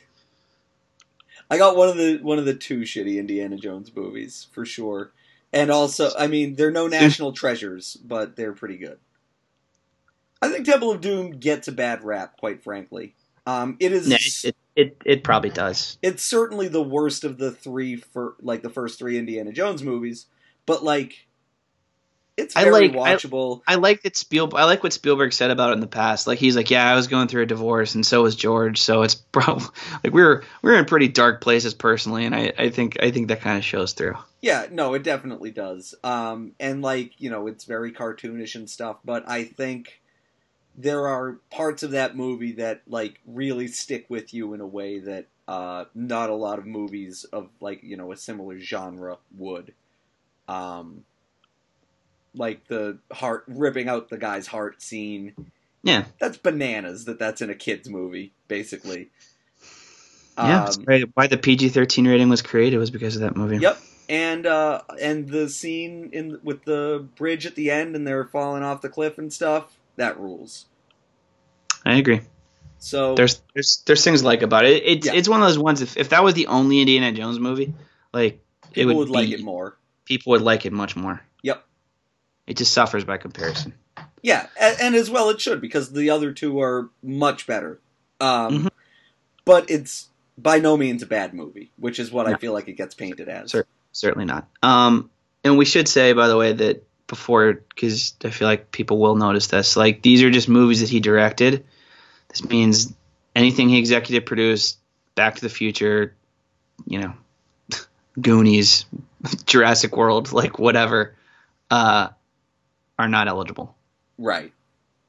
[1.55, 5.13] I got one of the one of the two shitty Indiana Jones movies for sure,
[5.53, 8.99] and also, I mean, they're no national treasures, but they're pretty good.
[10.43, 13.15] I think Temple of Doom gets a bad rap, quite frankly.
[13.47, 14.11] Um, it is.
[14.11, 15.97] It, it it it probably does.
[16.03, 20.27] it's certainly the worst of the three for like the first three Indiana Jones movies,
[20.67, 21.29] but like,
[22.37, 23.63] it's I very like- watchable.
[23.67, 24.51] I like that Spiel.
[24.55, 26.27] I like what Spielberg said about it in the past.
[26.27, 28.81] Like he's like, yeah, I was going through a divorce, and so was George.
[28.81, 29.67] So it's probably
[30.03, 33.29] like we we're we're in pretty dark places personally, and I, I think I think
[33.29, 34.17] that kind of shows through.
[34.41, 35.95] Yeah, no, it definitely does.
[36.03, 40.01] Um, and like you know, it's very cartoonish and stuff, but I think
[40.77, 44.99] there are parts of that movie that like really stick with you in a way
[44.99, 49.73] that uh, not a lot of movies of like you know a similar genre would.
[50.49, 51.05] Um,
[52.35, 55.35] like the heart ripping out the guy's heart scene.
[55.83, 57.05] Yeah, That's bananas.
[57.05, 59.11] That that's in a kids movie, basically.
[60.39, 60.65] yeah.
[60.89, 61.03] Um.
[61.15, 63.59] Why the PG thirteen rating was created was because of that movie.
[63.59, 63.79] Yep.
[64.09, 68.63] And uh, and the scene in with the bridge at the end and they're falling
[68.63, 70.67] off the cliff and stuff that rules.
[71.87, 72.21] I agree.
[72.79, 74.83] So There's there's there's things like about it.
[74.85, 75.15] It's Yeah.
[75.15, 75.81] it's one of those ones.
[75.83, 77.73] If if that was the only Indiana Jones movie,
[78.13, 79.77] like it people would, would, like be- it more.
[80.05, 81.23] people would like it much more.
[82.47, 83.73] It just suffers by comparison.
[84.23, 87.81] Yeah, and, and as well it should because the other two are much better.
[88.21, 88.69] Um, Mhm.
[89.45, 92.73] But it's by no means a bad movie, which is what I feel like it
[92.79, 93.51] gets painted as.
[93.51, 94.49] Cer- Certainly not.
[94.63, 95.11] Um,
[95.45, 99.17] and we should say, by the way, that before, because I feel like people will
[99.17, 101.65] notice this, like these are just movies that he directed.
[102.29, 102.93] This means
[103.37, 104.79] anything he executive produced,
[105.15, 106.15] Back to the Future,
[106.87, 107.13] you know,
[108.21, 108.87] Goonies,
[109.47, 111.15] Jurassic World, like whatever,
[111.71, 112.09] uh,
[112.99, 113.77] are not eligible.
[114.19, 114.53] Right.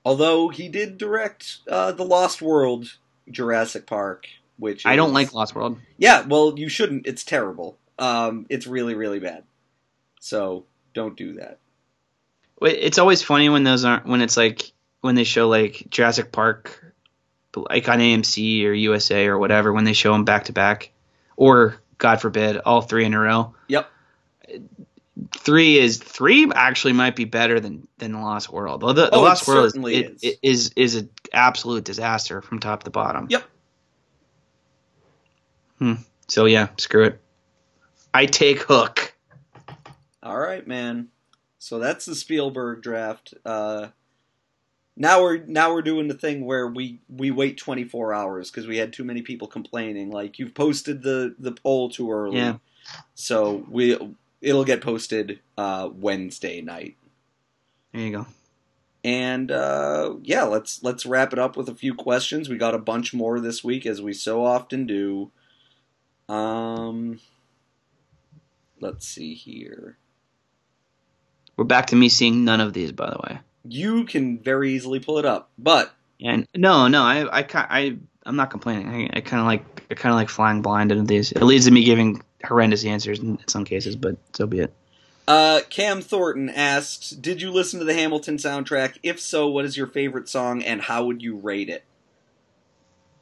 [0.03, 2.97] Although he did direct uh, the Lost World,
[3.29, 4.27] Jurassic Park,
[4.57, 5.79] which I don't like Lost World.
[5.97, 7.07] Yeah, well, you shouldn't.
[7.07, 7.77] It's terrible.
[7.97, 9.43] Um, it's really, really bad.
[10.19, 11.59] So don't do that.
[12.61, 14.71] It's always funny when those aren't when it's like
[15.01, 16.93] when they show like Jurassic Park,
[17.55, 20.91] like on AMC or USA or whatever, when they show them back to back,
[21.35, 23.53] or God forbid, all three in a row.
[23.67, 23.89] Yep.
[25.33, 28.83] Three is three actually might be better than than the Lost World.
[28.83, 30.23] Well, the, the Oh, it Lost World is, is.
[30.23, 33.27] it is is an absolute disaster from top to bottom.
[33.29, 33.43] Yep.
[35.79, 35.93] Hmm.
[36.27, 37.21] So yeah, screw it.
[38.13, 39.13] I take Hook.
[40.23, 41.09] All right, man.
[41.59, 43.33] So that's the Spielberg draft.
[43.45, 43.87] Uh,
[44.97, 48.77] now we're now we're doing the thing where we we wait 24 hours because we
[48.77, 50.09] had too many people complaining.
[50.11, 52.37] Like you've posted the the poll too early.
[52.37, 52.57] Yeah.
[53.13, 53.97] So we
[54.45, 56.95] it'll get posted uh, Wednesday night.
[57.91, 58.27] There you go.
[59.03, 62.47] And uh, yeah, let's let's wrap it up with a few questions.
[62.47, 65.31] We got a bunch more this week, as we so often do.
[66.27, 67.19] Um,
[68.79, 69.97] let's see here.
[71.57, 73.39] We're back to me seeing none of these, by the way.
[73.67, 78.35] You can very easily pull it up, but And no, no, I, I, I, I'm
[78.35, 78.87] not complaining.
[78.87, 81.31] I, I kind of like, I kind of like flying blind into these.
[81.31, 84.73] It leads to me giving horrendous answers in some cases, but so be it.
[85.27, 88.97] uh, Cam Thornton asked, "Did you listen to the Hamilton soundtrack?
[89.03, 91.83] If so, what is your favorite song and how would you rate it?"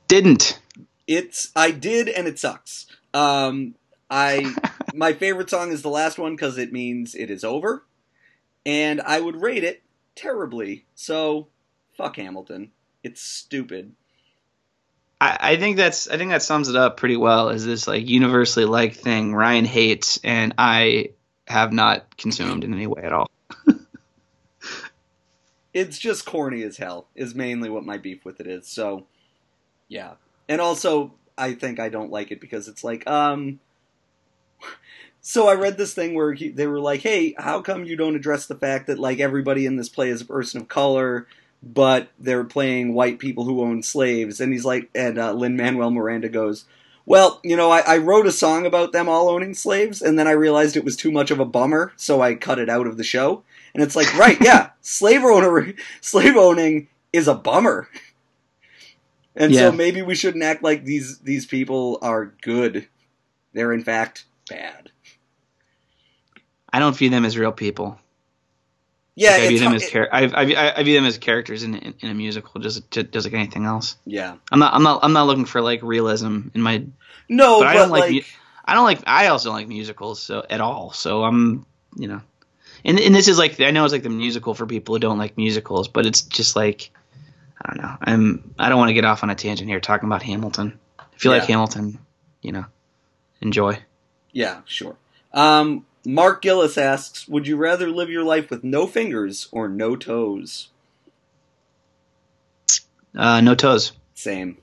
[0.07, 0.59] Didn't.
[1.07, 2.87] It's I did, and it sucks.
[3.13, 3.75] Um,
[4.09, 4.53] I
[4.93, 7.85] my favorite song is the last one because it means it is over,
[8.65, 9.81] and I would rate it
[10.15, 10.85] terribly.
[10.95, 11.47] So,
[11.97, 12.71] fuck Hamilton.
[13.03, 13.93] It's stupid.
[15.41, 17.49] I, think that's, I think that sums it up pretty well.
[17.49, 21.09] Is this like universally liked thing Ryan hates and I
[21.47, 23.29] have not consumed in any way at all.
[25.73, 27.07] It's just corny as hell.
[27.15, 28.67] Is mainly what my beef with it is.
[28.67, 29.07] So,
[29.87, 30.13] yeah.
[30.47, 33.59] And also, I think I don't like it because it's like, um.
[35.25, 38.17] So I read this thing where he, they were like, "Hey, how come you don't
[38.17, 41.27] address the fact that like everybody in this play is a person of color,
[41.63, 45.91] but they're playing white people who own slaves?" And he's like, and uh, Lin Manuel
[45.91, 46.65] Miranda goes,
[47.05, 50.27] "Well, you know, I, I wrote a song about them all owning slaves, and then
[50.27, 52.97] I realized it was too much of a bummer, so I cut it out of
[52.97, 53.43] the show."
[53.73, 57.89] And it's like, right, yeah, slave owner, slave owning is a bummer.
[59.35, 59.69] And Yeah.
[59.69, 62.87] so maybe we shouldn't act like these these people are good.
[63.53, 64.91] They're in fact bad.
[66.71, 67.99] I don't view them as real people.
[69.15, 71.75] Yeah, Like, I view them as char- I, I, I view them as characters in,
[71.75, 73.95] in, in a musical, just, just just like anything else.
[74.05, 74.35] yeah.
[74.51, 76.83] I'm not I'm not I'm not looking for like realism in my.
[77.29, 78.25] No, But but, I don't like like,
[78.65, 80.91] I don't like I also don't like musicals so at all.
[80.93, 82.21] So I'm you know,
[82.83, 85.19] and and this is like I know it's like the musical for people who don't
[85.19, 86.89] like musicals, but it's just like
[87.61, 87.97] I don't know.
[88.01, 90.79] I'm I don't want to get off on a tangent here talking about Hamilton.
[91.15, 91.99] If you like Hamilton,
[92.41, 92.65] you know,
[93.41, 93.77] enjoy.
[94.31, 94.95] yeah, sure.
[95.31, 99.95] Um, Mark Gillis asks, "Would you rather live your life with no fingers or no
[99.95, 100.69] toes?"
[103.15, 103.93] Uh, no toes.
[104.15, 104.57] Same.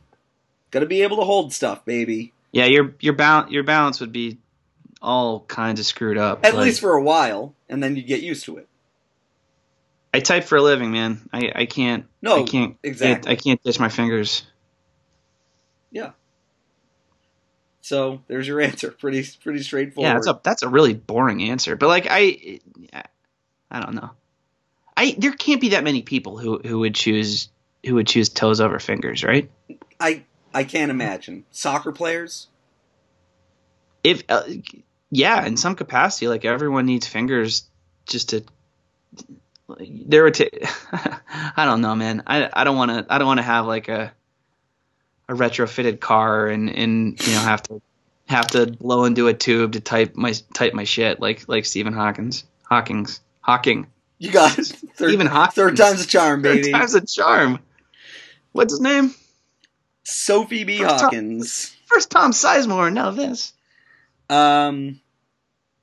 [0.70, 2.32] Got to be able to hold stuff, baby.
[2.52, 4.38] Yeah, your your balance your balance would be
[5.00, 6.44] all kinds of screwed up.
[6.44, 8.68] At Like, least for a while, and then you get used to it.
[10.12, 11.28] I type for a living, man.
[11.32, 12.06] I, I can't.
[12.20, 12.76] No, I can't.
[12.82, 13.30] exactly.
[13.30, 14.44] I can't ditch my fingers.
[17.80, 18.90] So there's your answer.
[19.00, 20.08] Pretty pretty straightforward.
[20.08, 21.76] Yeah, that's a that's a really boring answer.
[21.76, 22.60] But like I,
[23.70, 24.10] I don't know.
[24.96, 27.48] I there can't be that many people who who would choose
[27.84, 29.50] who would choose toes over fingers, right?
[29.98, 32.48] I I can't imagine soccer players.
[34.04, 34.42] If uh,
[35.10, 37.64] yeah, in some capacity, like everyone needs fingers
[38.06, 38.44] just to.
[39.78, 40.40] There would.
[40.92, 42.22] I don't know, man.
[42.26, 43.06] I I don't want to.
[43.08, 44.12] I don't want to have like a
[45.30, 47.80] a retrofitted car and and you know have to
[48.26, 51.92] have to blow into a tube to type my type my shit like like Stephen
[51.92, 53.86] Hawkins Hawkins Hawking.
[54.18, 54.66] You got it.
[54.96, 55.52] Third, Stephen Hawking.
[55.54, 56.64] third time's a charm, baby.
[56.64, 57.58] Third time's a charm.
[58.52, 59.14] What's his name?
[60.02, 60.78] Sophie B.
[60.78, 61.76] First Hawkins.
[61.86, 62.92] First Tom Sizemore.
[62.92, 63.52] Now this.
[64.28, 65.00] Um,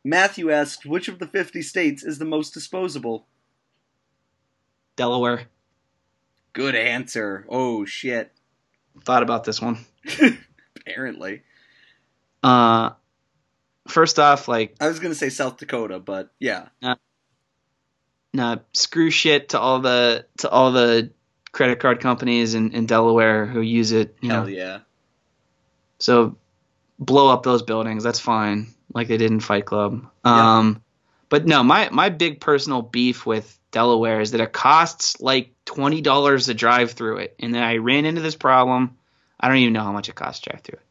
[0.03, 3.25] Matthew asked, which of the 50 states is the most disposable?
[4.95, 5.47] Delaware.
[6.53, 7.45] Good answer.
[7.49, 8.31] Oh, shit.
[9.03, 9.79] Thought about this one.
[10.75, 11.41] Apparently.
[12.43, 12.91] Uh,
[13.87, 16.67] first off, like, I was going to say South Dakota, but yeah.
[18.33, 21.11] nah, screw shit to all the to all the
[21.51, 24.15] credit card companies in, in Delaware who use it.
[24.21, 24.79] You know, Hell yeah.
[25.99, 26.37] so
[26.99, 28.03] blow up those buildings.
[28.03, 30.05] That's fine, like they did in Fight Club.
[30.23, 30.81] Um,
[31.29, 36.01] but no, my my big personal beef with Delaware is that it costs like twenty
[36.01, 38.97] dollars to drive through it, and then I ran into this problem.
[39.39, 40.85] I don't even know how much it costs to drive through it.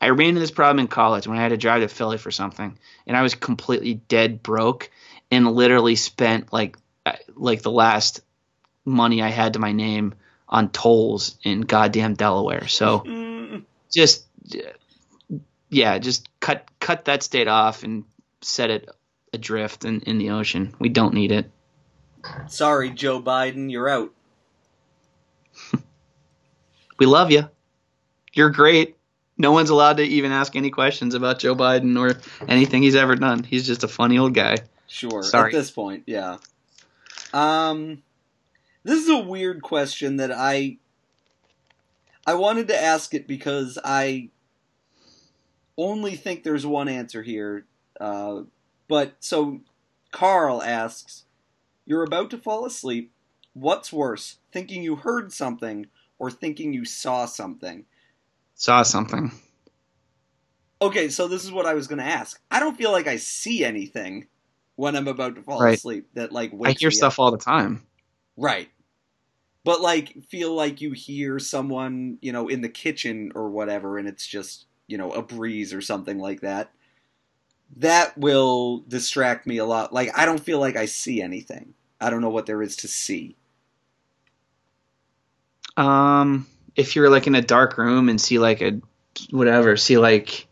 [0.00, 2.30] I ran into this problem in college when I had to drive to Philly for
[2.30, 4.90] something, and I was completely dead broke,
[5.30, 6.76] and literally spent like
[7.06, 8.20] uh, like the last
[8.84, 10.14] money I had to my name
[10.48, 12.68] on tolls in goddamn Delaware.
[12.68, 14.26] So Mm, just
[15.70, 18.04] yeah, just cut cut that state off and
[18.40, 18.88] set it
[19.32, 20.74] adrift in, in the ocean.
[20.78, 21.50] We don't need it.
[22.48, 24.12] sorry, Joe Biden, you're out.
[26.98, 27.48] We love you.
[28.32, 28.96] You're great.
[29.36, 33.14] No one's allowed to even ask any questions about Joe Biden or anything he's ever
[33.14, 33.44] done.
[33.44, 34.56] He's just a funny old guy.
[34.88, 35.22] Sure.
[35.22, 35.52] Sorry.
[35.52, 36.38] At this point, yeah.
[37.32, 38.02] Um,
[38.82, 40.78] this is a weird question that I
[42.26, 44.30] I wanted to ask it because I
[45.76, 47.64] only think there's one answer here.
[48.00, 48.42] Uh,
[48.88, 49.60] but so
[50.10, 51.24] Carl asks,
[51.86, 53.12] "You're about to fall asleep.
[53.52, 55.86] What's worse, thinking you heard something
[56.18, 57.86] or thinking you saw something?"
[58.54, 59.32] Saw something.
[60.80, 62.40] Okay, so this is what I was going to ask.
[62.50, 64.28] I don't feel like I see anything
[64.76, 65.74] when I'm about to fall Right.
[65.76, 66.98] asleep that like I wakes hear me up.
[66.98, 67.82] stuff all the time.
[68.36, 68.68] Right.
[69.64, 74.08] But like feel like you hear someone, you know, in the kitchen or whatever and
[74.08, 76.70] it's just, you know, a breeze or something like that.
[77.76, 79.92] That will distract me a lot.
[79.92, 81.74] Like I don't feel like I see anything.
[82.00, 83.36] I don't know what there is to see.
[85.76, 88.80] Um, if you're like in a dark room and see like a
[89.30, 90.46] whatever, see like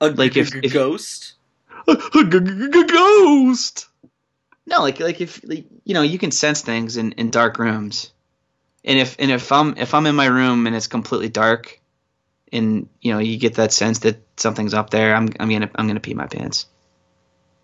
[0.00, 1.34] A Like, g- if- if- ghost?
[1.88, 1.94] a
[2.86, 3.88] ghost.
[4.66, 8.12] No, like like if like, you know you can sense things in, in dark rooms,
[8.84, 11.80] and if and if I'm if I'm in my room and it's completely dark,
[12.56, 15.86] and you know you get that sense that something's up there, I'm I'm gonna I'm
[15.86, 16.66] gonna pee my pants.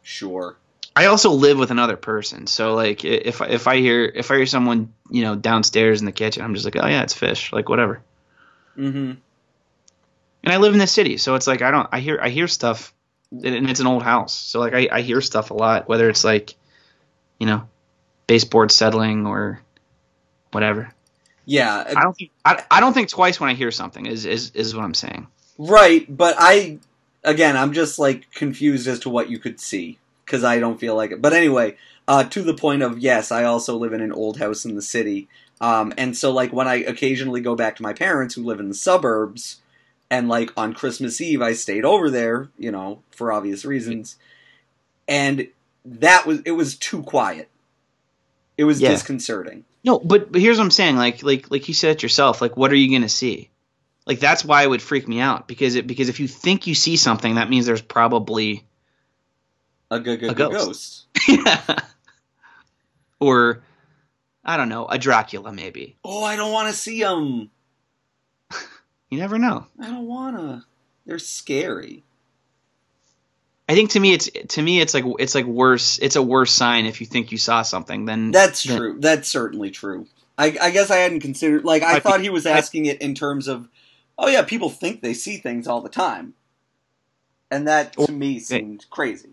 [0.02, 0.56] Sure.
[0.94, 4.36] I also live with another person, so like if I- if I hear if I
[4.36, 7.52] hear someone you know downstairs in the kitchen, I'm just like oh yeah it's fish
[7.52, 8.02] like whatever.
[8.76, 9.12] Mm-hmm.
[10.44, 12.48] And I live in the city, so it's like I don't I hear I hear
[12.48, 12.92] stuff
[13.30, 14.34] and it's an old house.
[14.34, 16.54] So like I, I hear stuff a lot, whether it's like,
[17.38, 17.66] you know,
[18.26, 19.62] baseboard settling or
[20.50, 20.92] whatever.
[21.44, 24.50] Yeah, I don't think I, I don't think twice when I hear something is is
[24.52, 25.26] is what I'm saying.
[25.58, 26.04] right.
[26.14, 26.78] But I,
[27.24, 30.94] again, I'm just like confused as to what you could see because I don't feel
[30.94, 31.20] like it.
[31.20, 31.76] But anyway,
[32.06, 34.82] uh, to the point of yes, I also live in an old house in the
[34.82, 35.28] city,
[35.60, 38.68] um, and so like when I occasionally go back to my parents who live in
[38.68, 39.60] the suburbs,
[40.10, 44.16] and like on Christmas Eve I stayed over there, you know, for obvious reasons,
[45.08, 45.48] and
[45.84, 47.48] that was it was too quiet.
[48.56, 48.90] It was Yeah.
[48.90, 49.64] disconcerting.
[49.84, 50.96] No, but but here's what I'm saying.
[50.96, 52.40] Like like like you said it yourself.
[52.40, 53.50] Like what are you gonna see?
[54.06, 56.74] Like that's why it would freak me out because it because if you think you
[56.74, 58.64] see something, that means there's probably
[59.90, 61.06] A good, good, ghost.
[61.26, 61.46] ghost.
[63.20, 63.62] or
[64.44, 65.96] I don't know a Dracula maybe.
[66.04, 67.50] Oh, I don't want to see them.
[69.10, 69.66] You never know.
[69.78, 70.64] I don't wanna.
[71.04, 72.02] They're scary.
[73.68, 75.98] I think to me it's to me it's like it's like worse.
[75.98, 78.96] It's a worse sign if you think you saw something than That's than- true.
[79.00, 80.06] That's certainly true.
[80.36, 81.64] I, I guess I hadn't considered.
[81.64, 83.68] Like I, I thought he was I- asking it in terms of,
[84.18, 86.34] oh yeah, people think they see things all the time,
[87.50, 89.30] and that to me seemed crazy.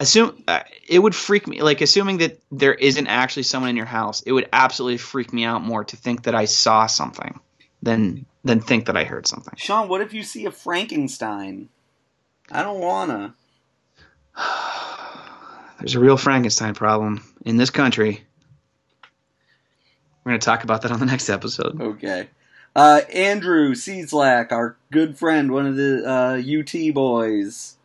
[0.00, 3.86] assume uh, it would freak me like assuming that there isn't actually someone in your
[3.86, 7.38] house it would absolutely freak me out more to think that i saw something
[7.82, 11.68] than than think that i heard something Sean, what if you see a Frankenstein?
[12.50, 13.34] I don't wanna.
[15.80, 18.22] there's a real frankenstein problem in this country
[20.24, 22.28] we're going to talk about that on the next episode Okay.
[22.74, 27.76] Uh, Andrew Seaslack, our good friend, one of the uh, UT boys.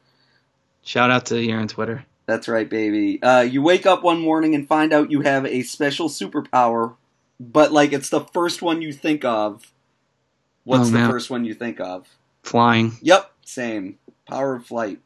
[0.84, 3.22] shout out to you on twitter That's right, baby.
[3.22, 6.96] Uh, you wake up one morning and find out you have a special superpower,
[7.40, 9.72] but like it's the first one you think of.
[10.64, 12.08] What's Oh, the first one you think of?
[12.44, 13.98] flying Yep, same.
[14.28, 15.00] Power of flight.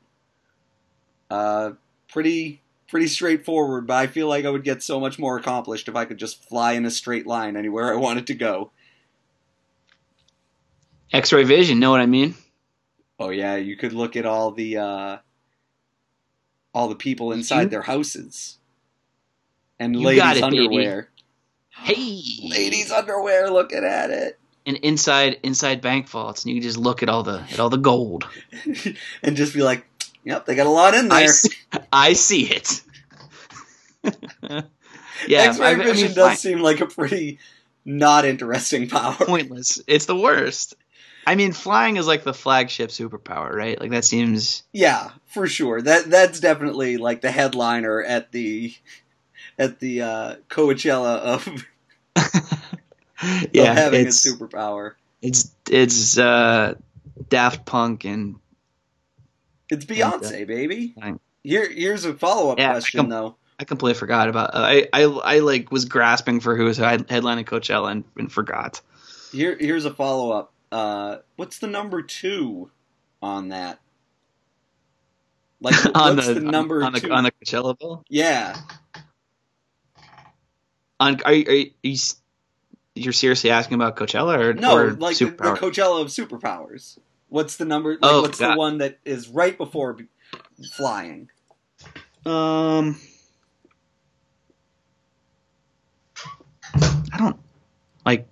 [1.29, 1.71] Uh,
[2.09, 5.95] pretty pretty straightforward, but I feel like I would get so much more accomplished if
[5.95, 8.71] I could just fly in a straight line anywhere I wanted to go.
[11.13, 12.35] x-ray vision know what i mean
[13.19, 15.17] Oh yeah, you could look at all the uh,
[16.73, 18.57] all the people inside You- their houses.
[19.79, 20.57] And ladies' it, baby.
[20.63, 21.11] underwear.
[21.69, 24.39] hey Ladies' underwear looking at it.
[24.65, 27.69] And inside inside bank vaults and you can just look at all the at all
[27.69, 28.27] the gold
[29.23, 29.85] and just be like,
[30.23, 31.27] yep, they got a lot in I there.
[31.29, 31.55] see,
[31.91, 32.81] I see it.
[35.27, 36.15] yeah, X-ray I- I mean, vision fine.
[36.15, 37.39] does seem like a pretty
[37.85, 39.13] not interesting power.
[39.19, 39.81] pointless.
[39.87, 40.75] It's the worst.
[41.25, 43.79] I mean, flying is like the flagship superpower, right?
[43.79, 44.63] Like that seems.
[44.73, 45.81] Yeah, for sure.
[45.81, 48.73] That that's definitely like the headliner at the
[49.59, 51.47] at the uh, Coachella of
[53.53, 54.93] yeah, having it's a superpower.
[55.21, 56.75] it's it's uh,
[57.29, 58.35] Daft Punk and
[59.69, 60.95] It's Beyonce, baby.
[61.43, 63.35] Here here's a follow up Yeah, I question com- though.
[63.59, 64.55] I completely forgot about.
[64.55, 68.81] Uh, I I I like was grasping for who was headlining Coachella and, and forgot.
[69.31, 70.53] Here here's a follow up.
[70.71, 72.71] Uh, what's the number two
[73.21, 73.79] on that?
[75.59, 77.11] Like on what's the, the, number on, the two?
[77.11, 78.03] on the Coachella bill.
[78.09, 78.55] yeah,
[80.99, 81.97] On are you, are you, are you
[83.03, 85.33] you're seriously asking about Coachella or no, or like the, the?
[85.33, 86.97] Coachella of superpowers.
[87.29, 87.91] What's the number?
[87.93, 89.97] Like, Oh, what's the one that is right before
[90.73, 91.29] flying?
[92.25, 92.99] Um,
[96.75, 97.37] I don't
[98.05, 98.27] like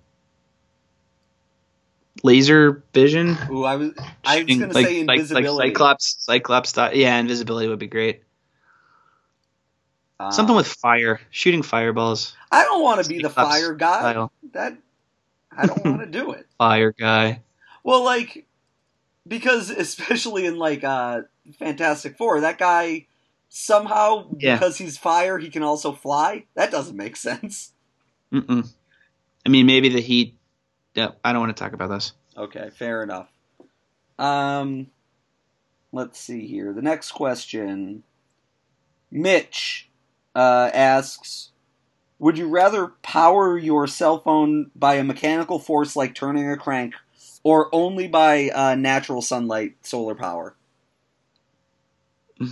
[2.22, 3.36] laser vision.
[3.50, 3.92] Ooh, I was
[4.24, 5.46] I was Shooting, gonna like, say like, like.
[5.46, 6.94] Cyclops, Cyclops style.
[6.94, 8.22] Yeah, invisibility would be great.
[10.20, 12.36] Uh, Something with fire, shooting fireballs.
[12.52, 14.00] I don't want to be the fire guy.
[14.00, 14.32] Style.
[14.52, 14.76] That
[15.50, 16.46] I don't want to do it.
[16.58, 17.40] Fire guy.
[17.82, 18.44] Well, like
[19.26, 21.22] because especially in like uh
[21.58, 23.06] Fantastic Four, that guy
[23.48, 24.56] somehow Yeah.
[24.56, 26.44] because he's fire, he can also fly.
[26.54, 27.72] That doesn't make sense.
[28.30, 28.70] Mm-mm.
[29.46, 30.36] I mean, maybe the heat.
[30.94, 32.12] Yeah, I don't want to talk about this.
[32.36, 33.28] Okay, fair enough.
[34.18, 34.88] Um,
[35.92, 36.74] let's see here.
[36.74, 38.02] The next question.
[39.10, 39.88] Mitch
[40.34, 41.50] uh, asks
[42.18, 46.94] Would you rather power your cell phone by a mechanical force like turning a crank,
[47.42, 50.54] or only by uh, natural sunlight, solar power?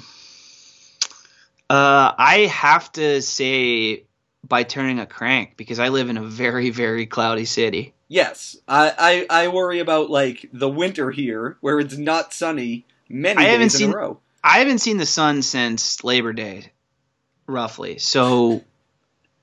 [1.70, 4.04] Uh, I have to say
[4.42, 7.92] by turning a crank because I live in a very, very cloudy city.
[8.08, 13.40] Yes, I, I, I worry about like the winter here, where it's not sunny many
[13.40, 14.20] I days haven't in seen- a row.
[14.42, 16.72] I haven't seen the sun since Labor Day,
[17.48, 17.98] roughly.
[17.98, 18.62] So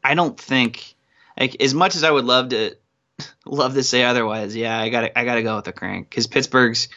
[0.04, 0.96] I don't think,
[1.38, 2.76] like, as much as I would love to
[3.46, 4.56] love to say otherwise.
[4.56, 6.88] Yeah, I got I got to go with the crank because Pittsburgh's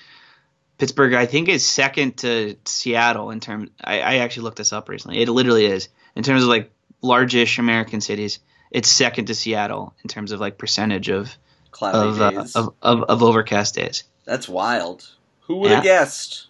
[0.79, 3.71] Pittsburgh I think is second to Seattle in terms.
[3.83, 5.21] I, I actually looked this up recently.
[5.21, 6.71] It literally is in terms of like
[7.03, 8.39] largish American cities.
[8.71, 11.35] It's second to Seattle in terms of like percentage of
[11.71, 14.05] Cloudy of, uh, of, of of overcast days.
[14.25, 15.09] That's wild.
[15.43, 16.01] Who would have Yeah.
[16.01, 16.49] guessed?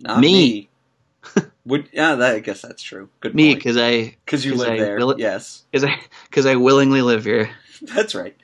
[0.00, 0.68] Not Me.
[1.34, 1.42] me.
[1.66, 3.08] would yeah, that, I guess that's true.
[3.20, 4.96] Good Me because I Because you 'cause live I there.
[4.98, 7.50] will- yes, because I because I willingly live here.
[7.82, 8.36] that's right.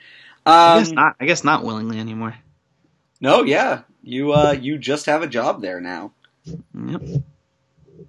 [0.47, 1.17] I Um, guess not.
[1.21, 2.35] I guess not willingly anymore.
[3.21, 6.13] no, yeah, you uh, you just have a job there now.
[6.75, 7.03] Yep.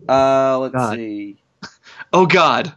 [0.07, 0.95] Uh, let's God.
[0.95, 1.38] see.
[2.14, 2.74] Oh God.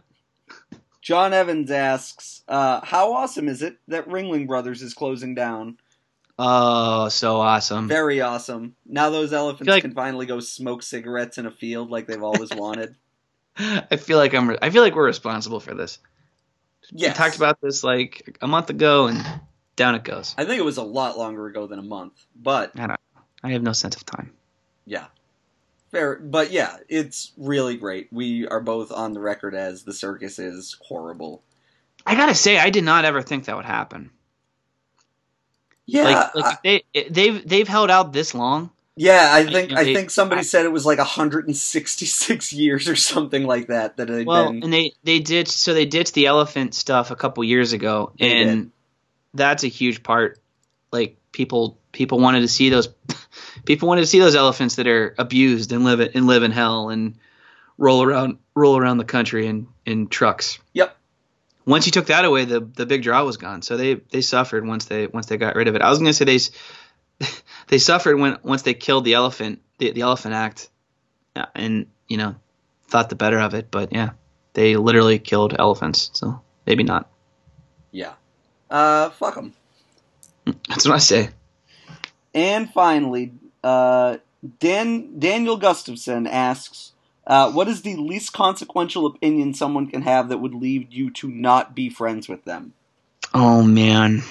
[1.01, 5.77] John Evans asks, uh, "How awesome is it that Ringling Brothers is closing down?
[6.39, 7.87] Oh, so awesome.
[7.87, 8.75] Very awesome.
[8.85, 12.49] Now those elephants like- can finally go smoke cigarettes in a field like they've always
[12.55, 12.95] wanted."
[13.57, 14.55] I feel like I'm.
[14.61, 15.99] I feel like we're responsible for this.
[16.91, 17.11] Yes.
[17.11, 19.23] We talked about this like a month ago, and
[19.75, 20.33] down it goes.
[20.37, 23.73] I think it was a lot longer ago than a month, but I have no
[23.73, 24.33] sense of time.
[24.85, 25.05] yeah,
[25.91, 26.15] fair.
[26.15, 28.07] But yeah, it's really great.
[28.11, 31.43] We are both on the record as the circus is horrible.
[32.07, 34.09] I gotta say, I did not ever think that would happen.
[35.85, 38.71] Yeah, like, like I- they they've they've held out this long.
[38.95, 39.29] yeah.
[39.33, 43.43] I think I they- think somebody I- said it was like 166 years or something
[43.45, 44.63] like that that they've Well, been.
[44.63, 48.31] and they they ditched so they ditched the elephant stuff a couple years ago, They
[48.43, 48.71] and did.
[49.33, 50.39] that's a huge part.
[50.91, 52.87] Like people people wanted to see those
[53.65, 56.89] people wanted to see those elephants that are abused and live and live in hell
[56.89, 57.15] and
[57.77, 60.59] roll around roll around the country in in trucks.
[60.73, 60.95] Yep.
[61.65, 63.61] Once you took that away, the the big draw was gone.
[63.61, 65.81] So they they suffered once they once they got rid of it.
[65.81, 66.39] I was gonna say they
[67.67, 70.69] they suffered when once they killed the elephant the, the Elephant Act,
[71.55, 72.35] and you know
[72.87, 73.69] thought the better of it.
[73.71, 74.11] But yeah,
[74.53, 76.09] they literally killed elephants.
[76.13, 77.09] So maybe not.
[77.91, 78.13] Yeah.
[78.69, 79.53] Uh, fuck them.
[80.67, 81.29] That's what I say.
[82.33, 83.33] And finally,
[83.63, 84.17] uh,
[84.59, 86.92] Dan Daniel Gustafson asks,
[87.25, 91.27] uh, "What is the least consequential opinion someone can have that would lead you to
[91.27, 92.73] not be friends with them?"
[93.33, 94.23] Oh man.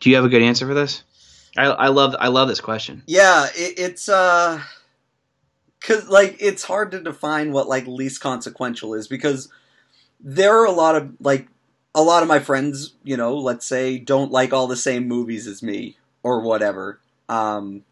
[0.00, 1.02] Do you have a good answer for this?
[1.56, 3.02] I, I love I love this question.
[3.06, 4.62] Yeah, it, it's uh,
[5.80, 9.48] cause like it's hard to define what like least consequential is because
[10.20, 11.48] there are a lot of like
[11.94, 15.46] a lot of my friends, you know, let's say don't like all the same movies
[15.46, 17.00] as me or whatever.
[17.28, 17.84] Um,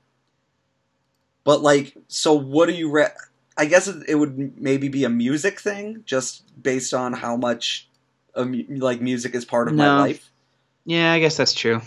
[1.45, 2.91] but like, so what do you?
[2.91, 3.09] Re-
[3.57, 7.89] I guess it, it would maybe be a music thing, just based on how much
[8.37, 10.31] mu- like music is part of my life.
[10.85, 11.81] Yeah, I guess that's true.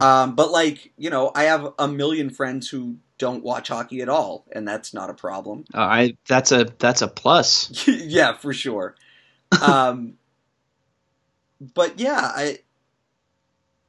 [0.00, 4.08] Um, but like, you know, I have a million friends who don't watch hockey at
[4.08, 5.64] all, and that's not a problem.
[5.72, 7.86] Uh, I that's a that's a plus.
[7.88, 8.94] yeah, for sure.
[9.60, 10.14] Um,
[11.74, 12.58] but yeah, I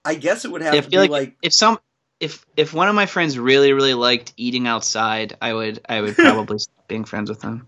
[0.03, 1.79] I guess it would have I to be like, like, if some
[2.19, 6.15] if if one of my friends really really liked eating outside, I would I would
[6.15, 7.65] probably stop being friends with them.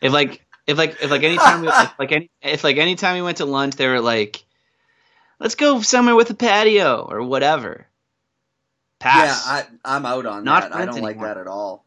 [0.00, 3.22] If like if like if like anytime we, if like any if like anytime we
[3.22, 4.44] went to lunch, they were like,
[5.40, 7.86] "Let's go somewhere with a patio or whatever."
[8.98, 9.46] Pass.
[9.46, 10.74] yeah, I, I'm out on Not that.
[10.74, 11.84] I don't like that at all.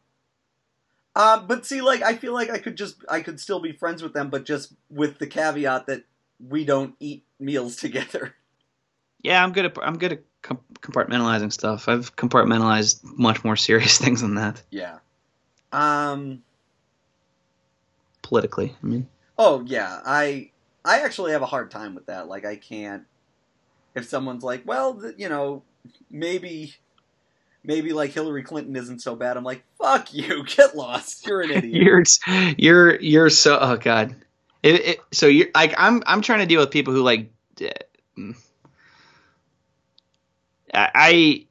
[1.14, 4.02] Um, but see, like, I feel like I could just I could still be friends
[4.02, 6.04] with them, but just with the caveat that
[6.40, 8.34] we don't eat meals together.
[9.22, 11.88] yeah, I'm good at I'm good at compartmentalizing stuff.
[11.88, 14.98] I've compartmentalized much more serious things than that Yeah.
[15.72, 16.42] Um.
[18.22, 18.74] politically.
[18.82, 19.08] I mean,
[19.38, 20.50] Oh yeah, I
[20.84, 22.28] I actually have a hard time with that.
[22.28, 23.04] Like I can't
[23.94, 25.62] if someone's like, well, th- you know,
[26.10, 26.74] maybe
[27.64, 29.36] maybe like Hillary Clinton isn't so bad.
[29.36, 31.26] I'm like, fuck you, get lost.
[31.26, 31.74] You're an idiot.
[32.26, 34.14] you're you're you're so oh god.
[34.62, 37.30] It, it, so you're like I'm I'm trying to deal with people who like.
[40.72, 41.46] I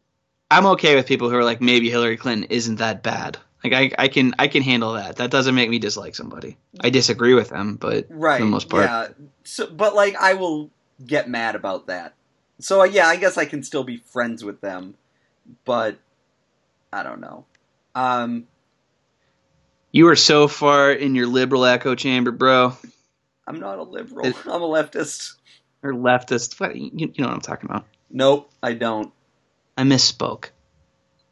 [0.49, 3.37] I'm okay with people who are like maybe Hillary Clinton isn't that bad.
[3.63, 5.17] Like I I can I can handle that.
[5.17, 6.57] That doesn't make me dislike somebody.
[6.79, 8.39] I disagree with them, but right.
[8.39, 8.85] for the most part.
[8.85, 9.07] Yeah.
[9.43, 10.71] So, but like, I will
[11.05, 12.13] get mad about that.
[12.59, 14.95] So uh, yeah, I guess I can still be friends with them,
[15.65, 15.97] but
[16.91, 17.45] I don't know.
[17.93, 18.47] Um,
[19.91, 22.77] you are so far in your liberal echo chamber, bro.
[23.47, 24.25] I'm not a liberal.
[24.45, 25.35] I'm a leftist.
[25.83, 26.59] Or leftist.
[26.59, 27.85] What you, you know what I'm talking about.
[28.11, 29.11] Nope, I don't.
[29.77, 30.49] I misspoke.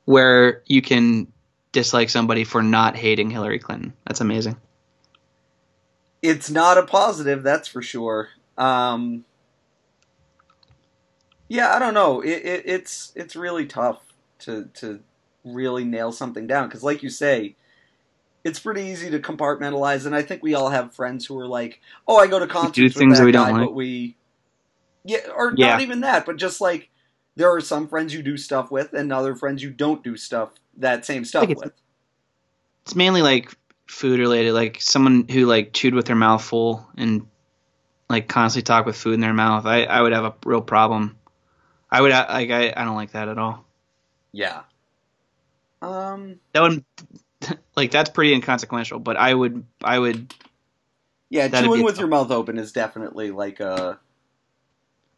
[0.06, 1.32] Where you can
[1.72, 3.94] dislike somebody for not hating Hillary Clinton.
[4.06, 4.56] That's amazing.
[6.22, 8.30] it's not a positive, that's for sure.
[8.58, 9.26] Um,
[11.48, 12.22] yeah, I don't know.
[12.22, 14.02] It, it, it's it's really tough
[14.40, 15.00] to to
[15.44, 17.56] really nail something down because, like you say,
[18.44, 21.82] it's pretty easy to compartmentalize, and I think we all have friends who are like,
[22.08, 23.68] "Oh, I go to concerts do with things that that we don't guy, like.
[23.68, 24.16] but we,
[25.04, 25.68] yeah, or Yeah.
[25.72, 26.90] not even that, but just like
[27.36, 30.52] there are some friends you do stuff with, and other friends you don't do stuff
[30.78, 31.74] that same stuff it's- with.
[32.84, 33.54] It's mainly like
[33.88, 37.28] food related, like someone who like chewed with their mouth full and
[38.10, 39.66] like constantly talk with food in their mouth.
[39.66, 41.18] I, I would have a real problem.
[41.92, 43.64] I would like I, I don't like that at all.
[44.32, 44.62] Yeah.
[45.82, 46.40] Um.
[46.54, 46.84] That would
[47.76, 50.34] like that's pretty inconsequential, but I would I would
[51.30, 52.00] Yeah, chewing with tough.
[52.00, 54.00] your mouth open is definitely like a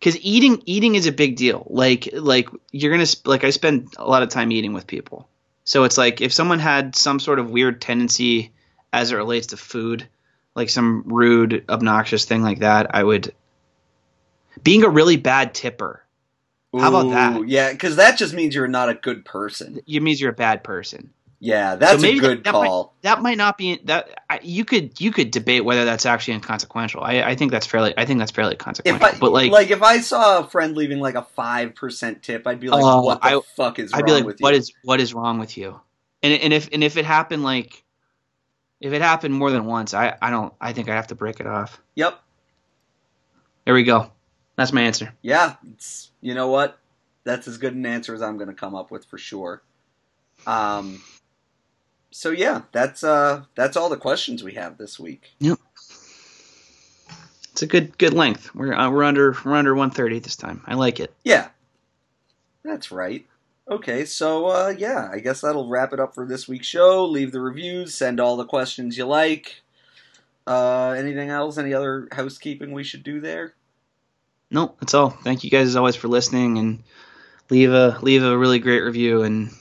[0.01, 1.65] because eating eating is a big deal.
[1.69, 5.29] Like like you're gonna sp- like I spend a lot of time eating with people,
[5.63, 8.51] so it's like if someone had some sort of weird tendency
[8.91, 10.07] as it relates to food,
[10.55, 13.33] like some rude, obnoxious thing like that, I would.
[14.63, 16.03] Being a really bad tipper,
[16.73, 17.37] How about that?
[17.39, 19.79] Ooh, Yeah, because that just means you're not a good person.
[19.87, 21.11] it means you're a bad person.
[21.43, 22.93] Yeah, that's maybe a that- good that might- call.
[23.01, 27.01] That might not be that I, you could you could debate whether that's actually inconsequential.
[27.03, 29.03] I, I think that's fairly I think that's fairly consequential.
[29.03, 32.45] I, but like, like, if I saw a friend leaving like a five percent tip,
[32.45, 34.59] I'd be like, Oh, "What the fuck is I'd wrong be like, with what you?"
[34.59, 35.81] is what is wrong with you?
[36.21, 37.83] And and if and if it happened like,
[38.79, 41.39] if it happened more than once, I I don't I think I have to break
[41.39, 41.81] it off.
[41.95, 42.21] Yep.
[43.65, 44.11] There we go.
[44.57, 45.11] That's my answer.
[45.23, 45.55] Yeah.
[45.73, 46.77] It's you know what?
[47.23, 49.63] That's as good an answer as I'm going to come up with for sure.
[50.45, 51.01] Um.
[52.11, 55.31] So yeah, that's uh that's all the questions we have this week.
[55.39, 55.59] Yep.
[57.51, 58.53] It's a good good length.
[58.53, 60.61] We're uh, we're under we're under 130 this time.
[60.65, 61.13] I like it.
[61.23, 61.49] Yeah.
[62.63, 63.25] That's right.
[63.69, 67.05] Okay, so uh, yeah, I guess that'll wrap it up for this week's show.
[67.05, 69.61] Leave the reviews, send all the questions you like.
[70.45, 71.57] Uh, anything else?
[71.57, 73.53] Any other housekeeping we should do there?
[74.49, 75.11] No, that's all.
[75.11, 76.83] Thank you guys as always for listening and
[77.49, 79.51] leave a leave a really great review and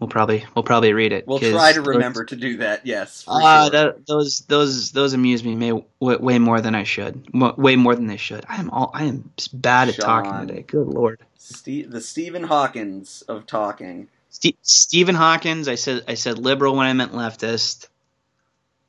[0.00, 1.26] we'll probably we'll probably read it.
[1.26, 2.84] We'll try to those- remember to do that.
[2.86, 3.24] Yes.
[3.28, 3.70] Ah, sure.
[3.70, 7.26] that, those those those amuse me may, w- way more than I should.
[7.32, 8.44] Way more than they should.
[8.48, 10.24] I am all I am bad at Sean.
[10.24, 10.62] talking today.
[10.62, 11.20] Good lord.
[11.36, 14.08] Ste- the Stephen Hawkins of talking.
[14.30, 15.68] Ste Stephen Hawkins.
[15.68, 17.86] I said I said liberal when I meant leftist.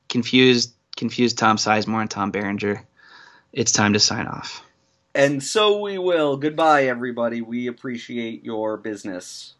[0.09, 2.83] Confused confused Tom Sizemore and Tom Berenger.
[3.53, 4.63] It's time to sign off.
[5.13, 6.37] And so we will.
[6.37, 7.41] Goodbye, everybody.
[7.41, 9.55] We appreciate your business.